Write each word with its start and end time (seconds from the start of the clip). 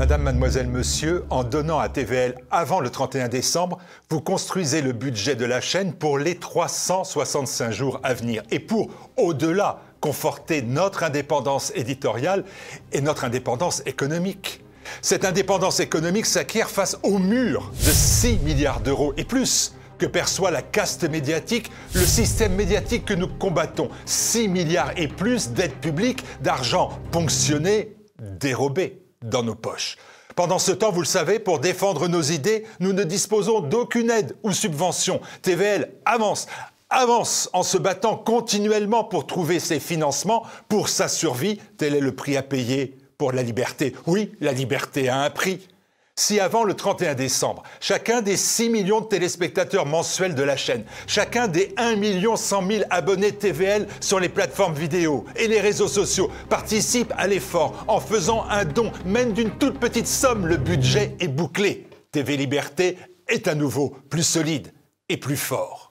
Madame, 0.00 0.22
mademoiselle, 0.22 0.66
monsieur, 0.66 1.26
en 1.28 1.44
donnant 1.44 1.78
à 1.78 1.90
TVL 1.90 2.34
avant 2.50 2.80
le 2.80 2.88
31 2.88 3.28
décembre, 3.28 3.76
vous 4.08 4.22
construisez 4.22 4.80
le 4.80 4.92
budget 4.92 5.36
de 5.36 5.44
la 5.44 5.60
chaîne 5.60 5.92
pour 5.92 6.16
les 6.16 6.36
365 6.36 7.70
jours 7.70 8.00
à 8.02 8.14
venir 8.14 8.42
et 8.50 8.60
pour, 8.60 8.88
au-delà, 9.18 9.82
conforter 10.00 10.62
notre 10.62 11.02
indépendance 11.02 11.70
éditoriale 11.74 12.46
et 12.92 13.02
notre 13.02 13.24
indépendance 13.24 13.82
économique. 13.84 14.64
Cette 15.02 15.26
indépendance 15.26 15.80
économique 15.80 16.24
s'acquiert 16.24 16.70
face 16.70 16.96
au 17.02 17.18
mur 17.18 17.70
de 17.84 17.90
6 17.90 18.38
milliards 18.38 18.80
d'euros 18.80 19.12
et 19.18 19.24
plus 19.24 19.74
que 19.98 20.06
perçoit 20.06 20.50
la 20.50 20.62
caste 20.62 21.04
médiatique, 21.04 21.70
le 21.92 22.06
système 22.06 22.54
médiatique 22.54 23.04
que 23.04 23.12
nous 23.12 23.28
combattons. 23.28 23.90
6 24.06 24.48
milliards 24.48 24.92
et 24.96 25.08
plus 25.08 25.50
d'aides 25.50 25.74
publiques, 25.74 26.24
d'argent 26.40 26.88
ponctionné, 27.10 27.98
dérobé 28.18 29.00
dans 29.24 29.42
nos 29.42 29.54
poches. 29.54 29.98
Pendant 30.34 30.58
ce 30.58 30.72
temps, 30.72 30.90
vous 30.90 31.00
le 31.00 31.06
savez, 31.06 31.38
pour 31.38 31.58
défendre 31.58 32.08
nos 32.08 32.22
idées, 32.22 32.64
nous 32.78 32.94
ne 32.94 33.04
disposons 33.04 33.60
d'aucune 33.60 34.10
aide 34.10 34.34
ou 34.42 34.52
subvention. 34.52 35.20
TVL 35.42 35.92
avance, 36.06 36.46
avance 36.88 37.50
en 37.52 37.62
se 37.62 37.76
battant 37.76 38.16
continuellement 38.16 39.04
pour 39.04 39.26
trouver 39.26 39.60
ses 39.60 39.78
financements 39.78 40.44
pour 40.68 40.88
sa 40.88 41.08
survie. 41.08 41.60
Tel 41.76 41.94
est 41.94 42.00
le 42.00 42.14
prix 42.14 42.38
à 42.38 42.42
payer 42.42 42.96
pour 43.18 43.32
la 43.32 43.42
liberté. 43.42 43.94
Oui, 44.06 44.32
la 44.40 44.52
liberté 44.52 45.10
a 45.10 45.20
un 45.20 45.28
prix. 45.28 45.68
Si 46.16 46.38
avant 46.38 46.64
le 46.64 46.74
31 46.74 47.14
décembre, 47.14 47.62
chacun 47.80 48.20
des 48.20 48.36
6 48.36 48.68
millions 48.68 49.00
de 49.00 49.06
téléspectateurs 49.06 49.86
mensuels 49.86 50.34
de 50.34 50.42
la 50.42 50.56
chaîne, 50.56 50.84
chacun 51.06 51.48
des 51.48 51.72
1 51.76 51.96
million 51.96 52.36
100 52.36 52.66
000 52.68 52.84
abonnés 52.90 53.32
TVL 53.32 53.86
sur 54.00 54.20
les 54.20 54.28
plateformes 54.28 54.74
vidéo 54.74 55.24
et 55.36 55.48
les 55.48 55.60
réseaux 55.60 55.88
sociaux 55.88 56.30
participe 56.48 57.12
à 57.16 57.26
l'effort 57.26 57.84
en 57.88 58.00
faisant 58.00 58.44
un 58.50 58.64
don, 58.64 58.92
même 59.06 59.32
d'une 59.32 59.50
toute 59.50 59.78
petite 59.78 60.06
somme, 60.06 60.46
le 60.46 60.56
budget 60.56 61.16
est 61.20 61.28
bouclé. 61.28 61.86
TV 62.12 62.36
Liberté 62.36 62.98
est 63.28 63.48
à 63.48 63.54
nouveau 63.54 63.96
plus 64.10 64.24
solide 64.24 64.72
et 65.08 65.16
plus 65.16 65.36
fort. 65.36 65.89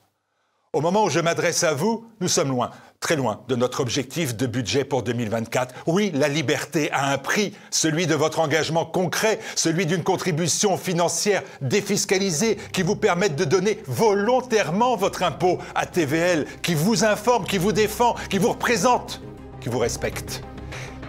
Au 0.72 0.82
moment 0.82 1.06
où 1.06 1.10
je 1.10 1.20
m'adresse 1.20 1.64
à 1.64 1.74
vous, 1.74 2.06
nous 2.22 2.28
sommes 2.28 2.50
loin 2.50 2.70
très 3.00 3.16
loin 3.16 3.42
de 3.48 3.56
notre 3.56 3.80
objectif 3.80 4.36
de 4.36 4.46
budget 4.46 4.84
pour 4.84 5.04
2024. 5.04 5.74
Oui, 5.88 6.12
la 6.14 6.28
liberté 6.28 6.92
a 6.92 7.12
un 7.12 7.18
prix, 7.18 7.56
celui 7.72 8.08
de 8.08 8.16
votre 8.16 8.40
engagement 8.40 8.86
concret, 8.86 9.40
celui 9.56 9.86
d'une 9.86 10.04
contribution 10.04 10.78
financière 10.78 11.44
défiscalisée 11.62 12.58
qui 12.74 12.84
vous 12.84 12.96
permette 12.96 13.36
de 13.36 13.46
donner 13.46 13.80
volontairement 13.88 14.96
votre 14.96 15.24
impôt 15.24 15.60
à 15.76 15.86
TVL, 15.86 16.46
qui 16.62 16.76
vous 16.76 17.04
informe, 17.04 17.46
qui 17.46 17.58
vous 17.58 17.72
défend, 17.72 18.16
qui 18.30 18.38
vous 18.38 18.50
représente, 18.50 19.22
qui 19.62 19.70
vous 19.70 19.80
respecte. 19.80 20.44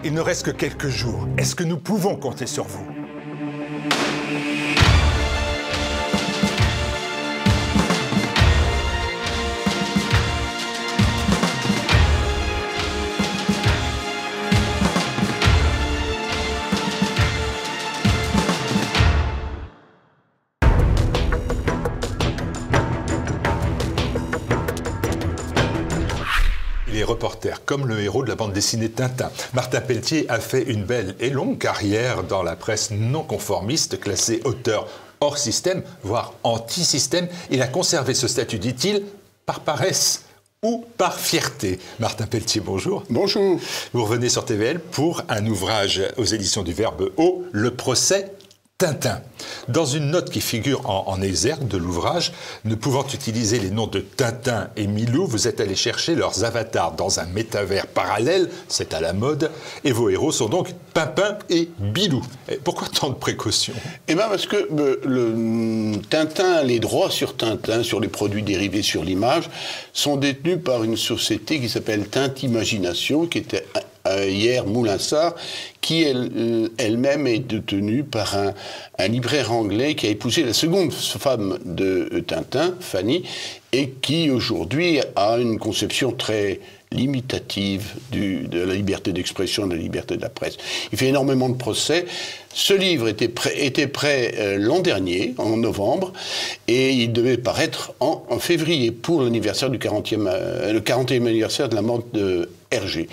Il 0.03 0.13
ne 0.13 0.21
reste 0.21 0.45
que 0.45 0.51
quelques 0.51 0.87
jours. 0.87 1.27
Est-ce 1.37 1.55
que 1.55 1.63
nous 1.63 1.77
pouvons 1.77 2.15
compter 2.15 2.47
sur 2.47 2.63
vous? 2.63 3.00
Reporter, 27.21 27.63
comme 27.65 27.85
le 27.85 27.99
héros 28.01 28.23
de 28.23 28.29
la 28.29 28.35
bande 28.35 28.51
dessinée 28.51 28.89
Tintin. 28.89 29.29
Martin 29.53 29.79
Pelletier 29.79 30.25
a 30.27 30.39
fait 30.39 30.63
une 30.63 30.83
belle 30.83 31.15
et 31.19 31.29
longue 31.29 31.59
carrière 31.59 32.23
dans 32.23 32.41
la 32.41 32.55
presse 32.55 32.89
non 32.89 33.21
conformiste, 33.21 33.99
classé 33.99 34.41
auteur 34.43 34.87
hors 35.19 35.37
système, 35.37 35.83
voire 36.01 36.33
anti-système. 36.41 37.27
Il 37.51 37.61
a 37.61 37.67
conservé 37.67 38.15
ce 38.15 38.27
statut, 38.27 38.57
dit-il, 38.57 39.03
par 39.45 39.59
paresse 39.59 40.23
ou 40.63 40.83
par 40.97 41.19
fierté. 41.19 41.79
Martin 41.99 42.25
Pelletier, 42.25 42.59
bonjour. 42.59 43.03
Bonjour. 43.11 43.59
Vous 43.93 44.03
revenez 44.03 44.29
sur 44.29 44.43
TVL 44.43 44.79
pour 44.79 45.21
un 45.29 45.45
ouvrage 45.45 46.01
aux 46.17 46.25
éditions 46.25 46.63
du 46.63 46.73
Verbe 46.73 47.11
haut, 47.17 47.43
Le 47.51 47.69
procès 47.69 48.33
Tintin. 48.81 49.21
Dans 49.67 49.85
une 49.85 50.09
note 50.09 50.31
qui 50.31 50.41
figure 50.41 50.89
en, 50.89 51.21
exergue 51.21 51.67
de 51.67 51.77
l'ouvrage, 51.77 52.31
ne 52.65 52.73
pouvant 52.73 53.05
utiliser 53.13 53.59
les 53.59 53.69
noms 53.69 53.85
de 53.85 53.99
Tintin 53.99 54.69
et 54.75 54.87
Milou, 54.87 55.27
vous 55.27 55.47
êtes 55.47 55.61
allé 55.61 55.75
chercher 55.75 56.15
leurs 56.15 56.45
avatars 56.45 56.93
dans 56.93 57.19
un 57.19 57.27
métavers 57.27 57.85
parallèle, 57.85 58.49
c'est 58.67 58.95
à 58.95 58.99
la 58.99 59.13
mode, 59.13 59.51
et 59.83 59.91
vos 59.91 60.09
héros 60.09 60.31
sont 60.31 60.49
donc 60.49 60.73
Pimpin 60.95 61.37
et 61.51 61.69
Bilou. 61.77 62.23
pourquoi 62.63 62.87
tant 62.87 63.09
de 63.09 63.13
précautions? 63.13 63.75
Eh 64.07 64.15
bien 64.15 64.27
parce 64.27 64.47
que 64.47 64.55
euh, 64.55 64.99
le 65.05 66.01
Tintin, 66.09 66.63
les 66.63 66.79
droits 66.79 67.11
sur 67.11 67.37
Tintin, 67.37 67.83
sur 67.83 67.99
les 67.99 68.07
produits 68.07 68.41
dérivés 68.41 68.81
sur 68.81 69.03
l'image, 69.03 69.47
sont 69.93 70.17
détenus 70.17 70.57
par 70.65 70.83
une 70.83 70.97
société 70.97 71.59
qui 71.59 71.69
s'appelle 71.69 72.07
Tintimagination, 72.07 73.27
qui 73.27 73.37
était 73.37 73.63
hier 74.25 74.65
Moulinsart, 74.65 75.35
qui 75.81 76.05
euh, 76.05 76.67
elle-même 76.77 77.27
est 77.27 77.39
détenue 77.39 78.03
par 78.03 78.37
un, 78.37 78.53
libraire 79.07 79.51
anglais 79.51 79.95
qui 79.95 80.07
a 80.07 80.09
épousé 80.09 80.43
la 80.43 80.53
seconde 80.53 80.93
femme 80.93 81.57
de 81.65 82.23
Tintin, 82.25 82.75
Fanny, 82.79 83.23
et 83.73 83.89
qui 83.89 84.29
aujourd'hui 84.29 84.99
a 85.15 85.37
une 85.37 85.57
conception 85.57 86.11
très 86.11 86.59
limitative 86.91 87.95
de 88.11 88.59
la 88.59 88.75
liberté 88.75 89.13
d'expression, 89.13 89.65
de 89.65 89.75
la 89.75 89.81
liberté 89.81 90.17
de 90.17 90.21
la 90.21 90.29
presse. 90.29 90.57
Il 90.91 90.97
fait 90.97 91.07
énormément 91.07 91.49
de 91.49 91.55
procès. 91.55 92.05
Ce 92.53 92.73
livre 92.73 93.07
était 93.07 93.27
prêt, 93.87 94.35
euh, 94.37 94.57
l'an 94.59 94.79
dernier, 94.79 95.33
en 95.37 95.55
novembre, 95.55 96.11
et 96.67 96.91
il 96.91 97.13
devait 97.13 97.37
paraître 97.37 97.93
en, 98.01 98.21
février 98.39 98.91
pour 98.91 99.21
l'anniversaire 99.23 99.69
du 99.69 99.77
40e, 99.77 100.27
euh, 100.27 100.73
le 100.73 100.81
40e 100.81 101.25
anniversaire 101.27 101.69
de 101.69 101.75
la 101.75 101.81
mort 101.81 102.03
de 102.13 102.49
Hergé 102.71 103.07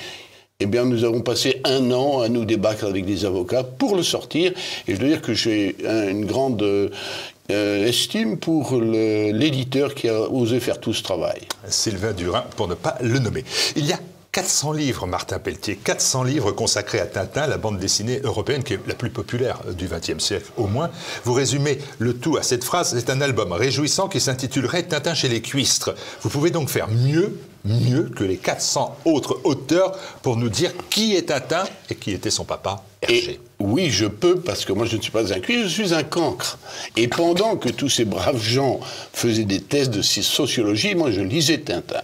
eh 0.60 0.66
bien, 0.66 0.84
nous 0.84 1.04
avons 1.04 1.20
passé 1.20 1.60
un 1.62 1.92
an 1.92 2.20
à 2.20 2.28
nous 2.28 2.44
débattre 2.44 2.84
avec 2.84 3.04
des 3.06 3.24
avocats 3.24 3.62
pour 3.62 3.94
le 3.94 4.02
sortir. 4.02 4.52
Et 4.88 4.96
je 4.96 4.98
dois 4.98 5.08
dire 5.08 5.22
que 5.22 5.32
j'ai 5.32 5.76
une 6.10 6.26
grande 6.26 6.60
euh, 6.60 7.86
estime 7.86 8.38
pour 8.38 8.74
l'éditeur 8.80 9.94
qui 9.94 10.08
a 10.08 10.20
osé 10.22 10.58
faire 10.58 10.80
tout 10.80 10.92
ce 10.92 11.04
travail. 11.04 11.42
Sylvain 11.68 12.12
Durin, 12.12 12.44
pour 12.56 12.66
ne 12.66 12.74
pas 12.74 12.98
le 13.00 13.20
nommer. 13.20 13.44
Il 13.76 13.86
y 13.86 13.92
a 13.92 14.00
400 14.38 14.70
livres, 14.70 15.08
Martin 15.08 15.40
Pelletier, 15.40 15.74
400 15.74 16.22
livres 16.22 16.52
consacrés 16.52 17.00
à 17.00 17.06
Tintin, 17.06 17.48
la 17.48 17.58
bande 17.58 17.80
dessinée 17.80 18.20
européenne 18.22 18.62
qui 18.62 18.74
est 18.74 18.86
la 18.86 18.94
plus 18.94 19.10
populaire 19.10 19.58
du 19.76 19.88
XXe 19.88 20.22
siècle 20.22 20.52
au 20.56 20.68
moins. 20.68 20.90
Vous 21.24 21.32
résumez 21.32 21.80
le 21.98 22.14
tout 22.14 22.36
à 22.36 22.44
cette 22.44 22.62
phrase, 22.62 22.94
c'est 22.96 23.10
un 23.10 23.20
album 23.20 23.50
réjouissant 23.50 24.06
qui 24.06 24.20
s'intitulerait 24.20 24.84
Tintin 24.84 25.14
chez 25.14 25.28
les 25.28 25.42
cuistres. 25.42 25.92
Vous 26.22 26.28
pouvez 26.28 26.52
donc 26.52 26.68
faire 26.68 26.86
mieux 26.88 27.36
mieux 27.64 28.04
que 28.04 28.22
les 28.22 28.36
400 28.36 28.98
autres 29.06 29.40
auteurs 29.42 29.98
pour 30.22 30.36
nous 30.36 30.48
dire 30.48 30.70
qui 30.88 31.16
est 31.16 31.30
Tintin 31.30 31.64
et 31.90 31.96
qui 31.96 32.12
était 32.12 32.30
son 32.30 32.44
papa 32.44 32.84
Hergé. 33.02 33.38
oui, 33.60 33.90
je 33.90 34.06
peux, 34.06 34.40
parce 34.40 34.64
que 34.64 34.72
moi 34.72 34.86
je 34.86 34.96
ne 34.96 35.02
suis 35.02 35.12
pas 35.12 35.32
un 35.32 35.40
cuir, 35.40 35.62
je 35.62 35.68
suis 35.68 35.94
un 35.94 36.02
cancre. 36.02 36.58
Et 36.96 37.08
pendant 37.08 37.56
que 37.56 37.68
tous 37.68 37.88
ces 37.88 38.04
braves 38.04 38.42
gens 38.42 38.80
faisaient 39.12 39.44
des 39.44 39.60
tests 39.60 39.90
de 39.90 40.02
sociologie, 40.02 40.94
moi 40.94 41.10
je 41.10 41.20
lisais 41.20 41.58
Tintin. 41.58 42.02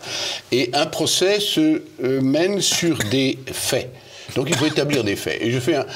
Et 0.53 0.71
un 0.73 0.87
procès 0.87 1.41
se 1.41 1.83
euh, 2.03 2.21
mène 2.21 2.61
sur 2.61 2.99
des 3.11 3.39
faits. 3.53 3.91
Donc 4.37 4.49
il 4.49 4.57
faut 4.57 4.67
établir 4.67 5.05
des 5.05 5.17
faits. 5.17 5.39
Et 5.43 5.51
je 5.51 5.59
fais 5.59 5.75
un, 5.75 5.87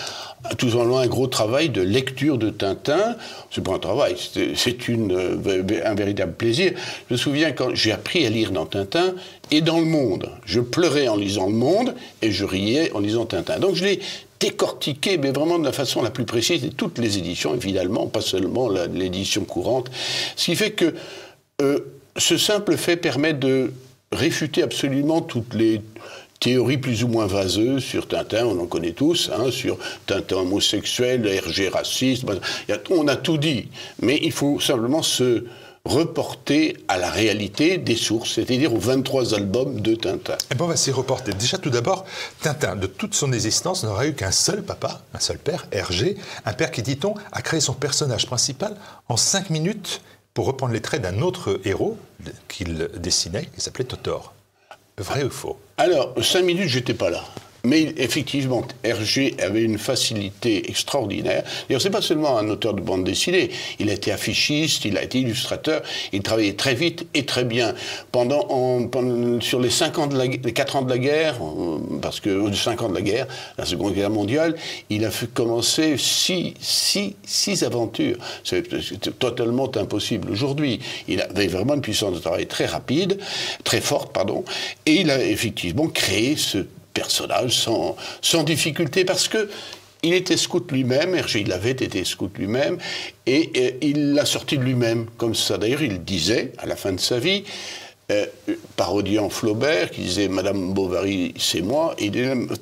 tout 0.57 0.75
en 0.77 0.85
loin 0.85 1.03
un 1.03 1.07
gros 1.07 1.27
travail 1.27 1.69
de 1.69 1.83
lecture 1.83 2.39
de 2.39 2.51
Tintin. 2.51 3.17
C'est 3.51 3.63
pas 3.63 3.75
un 3.75 3.79
travail, 3.79 4.17
c'est 4.19 4.77
euh, 4.91 5.63
un 5.85 5.95
véritable 5.95 6.33
plaisir. 6.33 6.73
Je 7.09 7.15
me 7.15 7.19
souviens 7.19 7.53
quand 7.53 7.75
j'ai 7.75 7.93
appris 7.93 8.27
à 8.27 8.31
lire 8.31 8.51
dans 8.51 8.67
Tintin 8.67 9.15
et 9.51 9.61
dans 9.61 9.79
Le 9.79 9.87
Monde. 9.87 10.31
Je 10.45 10.61
pleurais 10.61 11.09
en 11.09 11.17
lisant 11.17 11.47
Le 11.47 11.55
Monde 11.55 11.95
et 12.23 12.31
je 12.31 12.45
riais 12.45 12.93
en 12.93 13.01
lisant 13.01 13.27
Tintin. 13.27 13.59
Donc 13.59 13.75
je 13.75 13.85
l'ai 13.85 14.01
décortiqué, 14.41 15.19
mais 15.19 15.31
vraiment 15.31 15.59
de 15.59 15.65
la 15.65 15.73
façon 15.73 16.03
la 16.03 16.11
plus 16.11 16.25
précise, 16.25 16.65
et 16.65 16.71
toutes 16.71 16.99
les 16.99 17.19
éditions, 17.19 17.55
évidemment, 17.55 18.07
pas 18.07 18.21
seulement 18.21 18.69
l'édition 18.69 19.45
courante. 19.45 19.91
Ce 20.37 20.47
qui 20.47 20.57
fait 20.57 20.73
que 20.73 20.95
euh, 21.61 21.81
ce 22.17 22.37
simple 22.37 22.77
fait 22.77 22.97
permet 22.97 23.35
de 23.35 23.73
réfuter 24.13 24.63
absolument 24.63 25.21
toutes 25.21 25.55
les 25.55 25.83
théorie 26.41 26.79
plus 26.79 27.03
ou 27.05 27.09
moins 27.09 27.27
vaseuse 27.27 27.83
sur 27.83 28.07
Tintin, 28.07 28.47
on 28.47 28.61
en 28.61 28.67
connaît 28.67 28.93
tous, 28.93 29.31
hein, 29.37 29.51
sur 29.51 29.79
Tintin 30.07 30.37
homosexuel, 30.37 31.27
Hergé 31.27 31.69
raciste, 31.69 32.25
on 32.91 33.09
a 33.09 33.17
tout 33.17 33.39
dit. 33.39 33.69
Mais 34.03 34.19
il 34.23 34.33
faut 34.33 34.61
simplement 34.61 35.03
se 35.03 35.45
reporter 35.89 36.77
à 36.87 36.99
la 36.99 37.11
réalité 37.11 37.79
des 37.79 37.97
sources, 37.97 38.35
c'est-à-dire 38.35 38.75
aux 38.75 38.79
23 38.79 39.35
albums 39.35 39.81
de 39.81 39.95
Tintin. 39.95 40.35
Et 40.35 40.53
eh 40.53 40.55
bon, 40.55 40.67
on 40.67 40.69
va 40.69 40.77
s'y 40.77 40.93
reporter. 40.93 41.35
Déjà, 41.35 41.59
tout 41.59 41.71
d'abord, 41.71 42.05
Tintin, 42.43 42.77
de 42.77 42.87
toute 42.87 43.15
son 43.15 43.33
existence, 43.33 43.85
n'aura 43.85 44.07
eu 44.07 44.13
qu'un 44.13 44.31
seul 44.31 44.63
papa, 44.63 45.03
un 45.15 45.19
seul 45.19 45.39
père, 45.39 45.67
Hergé, 45.73 46.17
un 46.45 46.53
père 46.53 46.71
qui, 46.71 46.83
dit-on, 46.83 47.15
a 47.33 47.43
créé 47.43 47.61
son 47.61 47.73
personnage 47.73 48.27
principal 48.27 48.77
en 49.09 49.17
5 49.17 49.51
minutes 49.51 50.03
pour 50.35 50.47
reprendre 50.47 50.73
les 50.73 50.83
traits 50.83 51.03
d'un 51.03 51.21
autre 51.23 51.61
héros 51.65 51.97
qu'il 52.49 52.89
dessinait, 52.99 53.49
qui 53.55 53.61
s'appelait 53.61 53.85
Totor. 53.85 54.35
Vrai 54.99 55.25
ou 55.25 55.31
faux? 55.31 55.59
Alors, 55.77 56.15
cinq 56.23 56.45
minutes, 56.45 56.69
j'étais 56.69 56.95
pas 56.95 57.11
là. 57.11 57.25
Mais 57.65 57.93
effectivement, 57.97 58.65
Hergé 58.85 59.35
avait 59.41 59.63
une 59.63 59.79
facilité 59.79 60.69
extraordinaire. 60.71 61.45
D'ailleurs, 61.69 61.83
c'est 61.83 61.91
pas 61.91 62.03
seulement 62.03 62.39
un 62.39 62.49
auteur 62.49 62.75
de 62.75 62.81
bande 62.81 63.05
dessinée. 63.05 63.51
Il 63.79 63.91
a 63.91 63.93
été 63.93 64.13
affichiste, 64.13 64.85
il 64.85 64.97
a 64.97 65.03
été 65.03 65.21
illustrateur. 65.21 65.83
Il 66.13 66.23
travaillait 66.23 66.55
très 66.55 66.75
vite 66.75 67.07
et 67.15 67.25
très 67.25 67.45
bien. 67.45 67.75
Pendant, 68.13 68.47
sur 69.41 69.61
les, 69.61 69.71
cinq 69.71 69.99
ans 69.99 70.07
de 70.07 70.17
la, 70.17 70.27
les 70.27 70.53
4 70.53 70.77
ans 70.77 70.83
de 70.83 70.91
la 70.91 70.99
guerre, 70.99 71.37
euh, 71.43 71.79
parce 72.01 72.21
que 72.21 72.53
5 72.53 72.83
ans 72.83 72.89
de 72.89 72.95
la 72.95 73.03
guerre, 73.03 73.27
la 73.57 73.65
Seconde 73.65 73.95
Guerre 73.95 74.11
mondiale, 74.11 74.55
il 74.91 75.05
a 75.05 75.11
fait 75.11 75.33
commencer 75.33 75.97
six, 75.97 76.55
six, 76.61 77.17
six 77.25 77.63
aventures. 77.63 78.17
C'est 78.45 79.19
totalement 79.19 79.71
impossible 79.77 80.31
aujourd'hui. 80.31 80.81
Il 81.07 81.21
avait 81.21 81.47
vraiment 81.47 81.75
une 81.75 81.81
puissance 81.81 82.15
de 82.15 82.21
travail 82.21 82.47
très 82.47 82.67
rapide, 82.67 83.19
très 83.65 83.81
forte, 83.81 84.13
pardon. 84.13 84.45
Et 84.87 85.01
il 85.01 85.11
a 85.11 85.23
effectivement 85.23 85.89
créé 85.89 86.37
ce 86.37 86.59
personnage 86.99 87.53
sans, 87.65 87.97
sans 88.21 88.43
difficulté 88.43 89.05
parce 89.05 89.29
que 89.29 89.49
il 90.03 90.15
était 90.15 90.37
scout 90.37 90.71
lui-même, 90.71 91.15
Hergé, 91.15 91.41
il 91.41 91.53
avait 91.53 91.71
été 91.71 92.05
scout 92.05 92.31
lui-même, 92.39 92.79
et, 93.27 93.77
il 93.83 94.15
l'a 94.15 94.25
sorti 94.25 94.57
de 94.57 94.63
lui-même, 94.63 95.07
comme 95.17 95.35
ça. 95.35 95.59
D'ailleurs, 95.59 95.83
il 95.83 96.05
disait, 96.05 96.53
à 96.59 96.67
la 96.67 96.77
fin 96.77 96.93
de 96.93 97.01
sa 97.01 97.19
vie, 97.19 97.43
euh, 98.13 98.27
parodiant 98.77 99.29
Flaubert, 99.29 99.91
qui 99.91 100.03
disait 100.03 100.29
Madame 100.29 100.73
Bovary, 100.73 101.35
c'est 101.37 101.63
moi, 101.63 101.95
et 101.99 102.13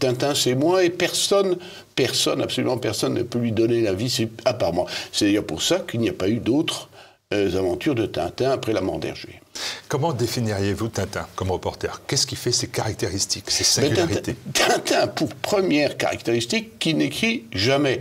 Tintin, 0.00 0.34
c'est 0.34 0.54
moi, 0.54 0.82
et 0.82 0.88
personne, 0.88 1.58
personne, 1.94 2.40
absolument 2.40 2.78
personne 2.78 3.12
ne 3.12 3.22
peut 3.22 3.38
lui 3.38 3.52
donner 3.52 3.82
la 3.82 3.92
vie 3.92 4.28
à 4.46 4.54
part 4.54 4.72
moi. 4.72 4.86
C'est 5.12 5.26
d'ailleurs 5.26 5.44
pour 5.44 5.62
ça 5.62 5.80
qu'il 5.80 6.00
n'y 6.00 6.08
a 6.08 6.14
pas 6.14 6.28
eu 6.28 6.38
d'autres 6.38 6.88
euh, 7.34 7.58
aventures 7.58 7.96
de 7.96 8.06
Tintin 8.06 8.52
après 8.52 8.72
la 8.72 8.80
mort 8.80 9.00
d'Hergé. 9.00 9.40
Comment 9.88 10.12
définiriez-vous 10.12 10.88
Tintin 10.88 11.26
comme 11.34 11.50
reporter? 11.50 12.00
Qu'est-ce 12.06 12.24
qui 12.24 12.36
fait? 12.36 12.52
Ses 12.52 12.68
caractéristiques, 12.68 13.50
ses 13.50 13.64
singularités? 13.64 14.36
Tintin, 14.52 15.08
pour 15.08 15.28
première 15.34 15.96
caractéristique, 15.96 16.78
qui 16.78 16.94
n'écrit 16.94 17.46
jamais. 17.52 17.98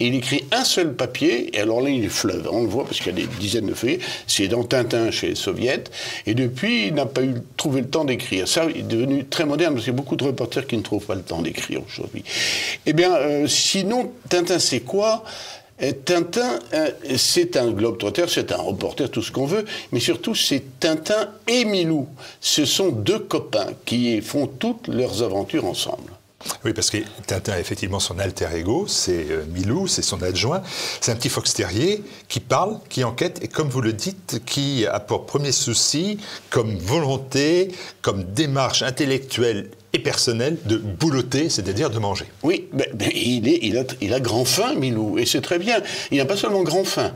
Il 0.00 0.16
écrit 0.16 0.44
un 0.50 0.64
seul 0.64 0.94
papier, 0.94 1.56
et 1.56 1.60
alors 1.60 1.82
là, 1.82 1.90
il 1.90 2.04
est 2.04 2.08
fleuve. 2.08 2.48
On 2.50 2.62
le 2.62 2.68
voit 2.68 2.84
parce 2.84 2.98
qu'il 2.98 3.16
y 3.16 3.22
a 3.22 3.26
des 3.26 3.32
dizaines 3.38 3.66
de 3.66 3.74
feuillets. 3.74 4.00
C'est 4.26 4.48
dans 4.48 4.64
Tintin 4.64 5.12
chez 5.12 5.28
les 5.28 5.34
Soviets. 5.36 5.84
Et 6.26 6.34
depuis, 6.34 6.88
il 6.88 6.94
n'a 6.94 7.06
pas 7.06 7.22
eu 7.22 7.34
trouvé 7.56 7.82
le 7.82 7.88
temps 7.88 8.04
d'écrire. 8.04 8.48
Ça, 8.48 8.64
il 8.64 8.78
est 8.78 8.82
devenu 8.82 9.24
très 9.24 9.44
moderne 9.44 9.74
parce 9.74 9.84
qu'il 9.84 9.92
y 9.92 9.96
a 9.96 9.98
beaucoup 9.98 10.16
de 10.16 10.24
reporters 10.24 10.66
qui 10.66 10.76
ne 10.76 10.82
trouvent 10.82 11.06
pas 11.06 11.14
le 11.14 11.22
temps 11.22 11.42
d'écrire 11.42 11.80
aujourd'hui. 11.86 12.24
Eh 12.86 12.92
bien, 12.92 13.14
euh, 13.14 13.46
sinon, 13.46 14.10
Tintin, 14.28 14.58
c'est 14.58 14.80
quoi? 14.80 15.22
Tintin, 16.04 16.58
euh, 16.72 16.90
c'est 17.16 17.56
un 17.56 17.70
globe-trotter, 17.70 18.26
c'est 18.28 18.52
un 18.52 18.62
reporter, 18.62 19.10
tout 19.10 19.22
ce 19.22 19.32
qu'on 19.32 19.46
veut, 19.46 19.64
mais 19.92 20.00
surtout 20.00 20.34
c'est 20.34 20.62
Tintin 20.78 21.30
et 21.48 21.64
Milou. 21.64 22.08
Ce 22.40 22.64
sont 22.64 22.90
deux 22.90 23.18
copains 23.18 23.70
qui 23.84 24.20
font 24.20 24.46
toutes 24.46 24.88
leurs 24.88 25.22
aventures 25.22 25.64
ensemble. 25.64 26.12
Oui, 26.64 26.72
parce 26.74 26.90
que 26.90 26.98
Tintin 27.26 27.58
effectivement 27.58 28.00
son 28.00 28.18
alter 28.18 28.48
ego, 28.54 28.86
c'est 28.86 29.26
euh, 29.30 29.44
Milou, 29.52 29.86
c'est 29.88 30.02
son 30.02 30.22
adjoint. 30.22 30.62
C'est 31.00 31.10
un 31.10 31.16
petit 31.16 31.30
fox 31.30 31.54
terrier 31.54 32.02
qui 32.28 32.38
parle, 32.38 32.78
qui 32.88 33.02
enquête, 33.02 33.42
et 33.42 33.48
comme 33.48 33.68
vous 33.68 33.80
le 33.80 33.92
dites, 33.92 34.42
qui 34.44 34.86
a 34.86 35.00
pour 35.00 35.26
premier 35.26 35.52
souci, 35.52 36.18
comme 36.50 36.76
volonté, 36.76 37.72
comme 38.02 38.24
démarche 38.24 38.82
intellectuelle 38.82 39.70
et 39.94 40.00
personnel 40.00 40.56
de 40.66 40.76
boulotter, 40.76 41.48
c'est-à-dire 41.48 41.88
de 41.88 41.98
manger. 42.00 42.26
Oui, 42.42 42.66
mais, 42.72 42.90
il, 43.14 43.48
est, 43.48 43.60
il, 44.00 44.12
a, 44.12 44.20
grand 44.20 44.44
faim, 44.44 44.74
Milou, 44.74 45.18
et 45.18 45.24
c'est 45.24 45.40
très 45.40 45.58
bien. 45.58 45.80
Il 46.10 46.18
n'a 46.18 46.24
pas 46.24 46.36
seulement 46.36 46.64
grand 46.64 46.82
faim, 46.82 47.12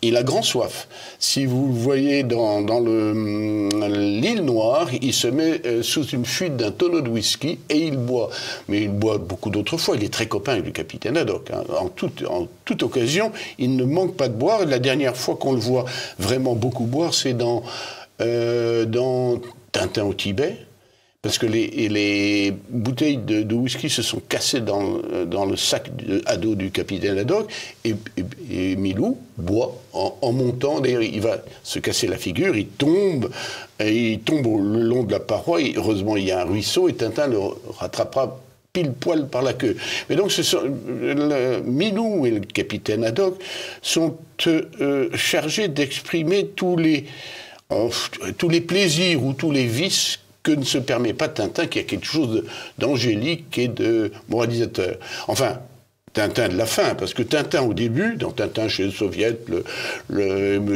il 0.00 0.16
a 0.16 0.22
grand 0.22 0.42
soif. 0.42 0.88
Si 1.18 1.44
vous 1.44 1.68
le 1.68 1.74
voyez 1.74 2.22
dans, 2.22 2.62
dans 2.62 2.80
l'île 2.80 4.44
Noire, 4.44 4.88
il 5.02 5.12
se 5.12 5.28
met 5.28 5.60
euh, 5.66 5.82
sous 5.82 6.06
une 6.06 6.24
fuite 6.24 6.56
d'un 6.56 6.70
tonneau 6.70 7.02
de 7.02 7.10
whisky 7.10 7.58
et 7.68 7.78
il 7.78 7.98
boit. 7.98 8.30
Mais 8.68 8.82
il 8.82 8.90
boit 8.90 9.18
beaucoup 9.18 9.50
d'autres 9.50 9.76
fois. 9.76 9.94
Il 9.96 10.02
est 10.02 10.12
très 10.12 10.26
copain 10.26 10.52
avec 10.52 10.64
le 10.64 10.72
capitaine 10.72 11.18
Haddock. 11.18 11.50
Hein. 11.50 11.62
En, 11.78 11.88
toute, 11.88 12.82
occasion, 12.82 13.30
il 13.58 13.76
ne 13.76 13.84
manque 13.84 14.16
pas 14.16 14.28
de 14.28 14.34
boire. 14.34 14.64
La 14.64 14.78
dernière 14.78 15.16
fois 15.16 15.36
qu'on 15.36 15.52
le 15.52 15.60
voit 15.60 15.84
vraiment 16.18 16.54
beaucoup 16.54 16.84
boire, 16.84 17.12
c'est 17.12 17.34
dans, 17.34 17.62
euh, 18.22 18.86
dans 18.86 19.38
Tintin 19.70 20.04
au 20.04 20.14
Tibet 20.14 20.56
parce 21.22 21.38
que 21.38 21.46
les, 21.46 22.52
bouteilles 22.68 23.18
de, 23.18 23.54
whisky 23.54 23.88
se 23.88 24.02
sont 24.02 24.20
cassées 24.28 24.60
dans, 24.60 25.00
dans 25.26 25.46
le 25.46 25.56
sac 25.56 25.88
à 26.26 26.36
dos 26.36 26.56
du 26.56 26.72
capitaine 26.72 27.16
Haddock, 27.16 27.48
et, 27.84 27.94
Milou 28.74 29.16
boit 29.38 29.80
en, 29.92 30.32
montant, 30.32 30.80
d'ailleurs 30.80 31.02
il 31.02 31.20
va 31.20 31.38
se 31.62 31.78
casser 31.78 32.08
la 32.08 32.18
figure, 32.18 32.56
il 32.56 32.66
tombe, 32.66 33.30
et 33.78 34.14
il 34.14 34.20
tombe 34.20 34.46
le 34.46 34.82
long 34.82 35.04
de 35.04 35.12
la 35.12 35.20
paroi, 35.20 35.60
heureusement 35.76 36.16
il 36.16 36.24
y 36.24 36.32
a 36.32 36.40
un 36.40 36.44
ruisseau, 36.44 36.88
et 36.88 36.94
Tintin 36.94 37.28
le 37.28 37.38
rattrapera 37.78 38.40
pile 38.72 38.92
poil 38.92 39.28
par 39.28 39.42
la 39.42 39.52
queue. 39.52 39.76
Mais 40.08 40.16
donc, 40.16 40.32
ce 40.32 40.42
sont, 40.42 40.62
Milou 41.64 42.26
et 42.26 42.30
le 42.32 42.40
capitaine 42.40 43.04
Haddock 43.04 43.40
sont 43.80 44.16
euh, 44.48 45.08
chargés 45.14 45.68
d'exprimer 45.68 46.46
tous 46.46 46.76
les, 46.76 47.04
tous 48.38 48.48
les 48.48 48.60
plaisirs 48.60 49.22
ou 49.22 49.34
tous 49.34 49.52
les 49.52 49.66
vices 49.66 50.18
que 50.42 50.52
ne 50.52 50.64
se 50.64 50.78
permet 50.78 51.14
pas 51.14 51.28
Tintin, 51.28 51.66
qui 51.66 51.78
a 51.78 51.82
quelque 51.82 52.06
chose 52.06 52.44
d'angélique 52.78 53.58
et 53.58 53.68
de 53.68 54.12
moralisateur. 54.28 54.96
Enfin, 55.28 55.60
Tintin 56.12 56.48
de 56.48 56.56
la 56.56 56.66
fin, 56.66 56.94
parce 56.94 57.14
que 57.14 57.22
Tintin 57.22 57.62
au 57.62 57.74
début, 57.74 58.16
dans 58.16 58.32
Tintin 58.32 58.68
chez 58.68 58.84
les 58.84 58.90
soviets, 58.90 59.38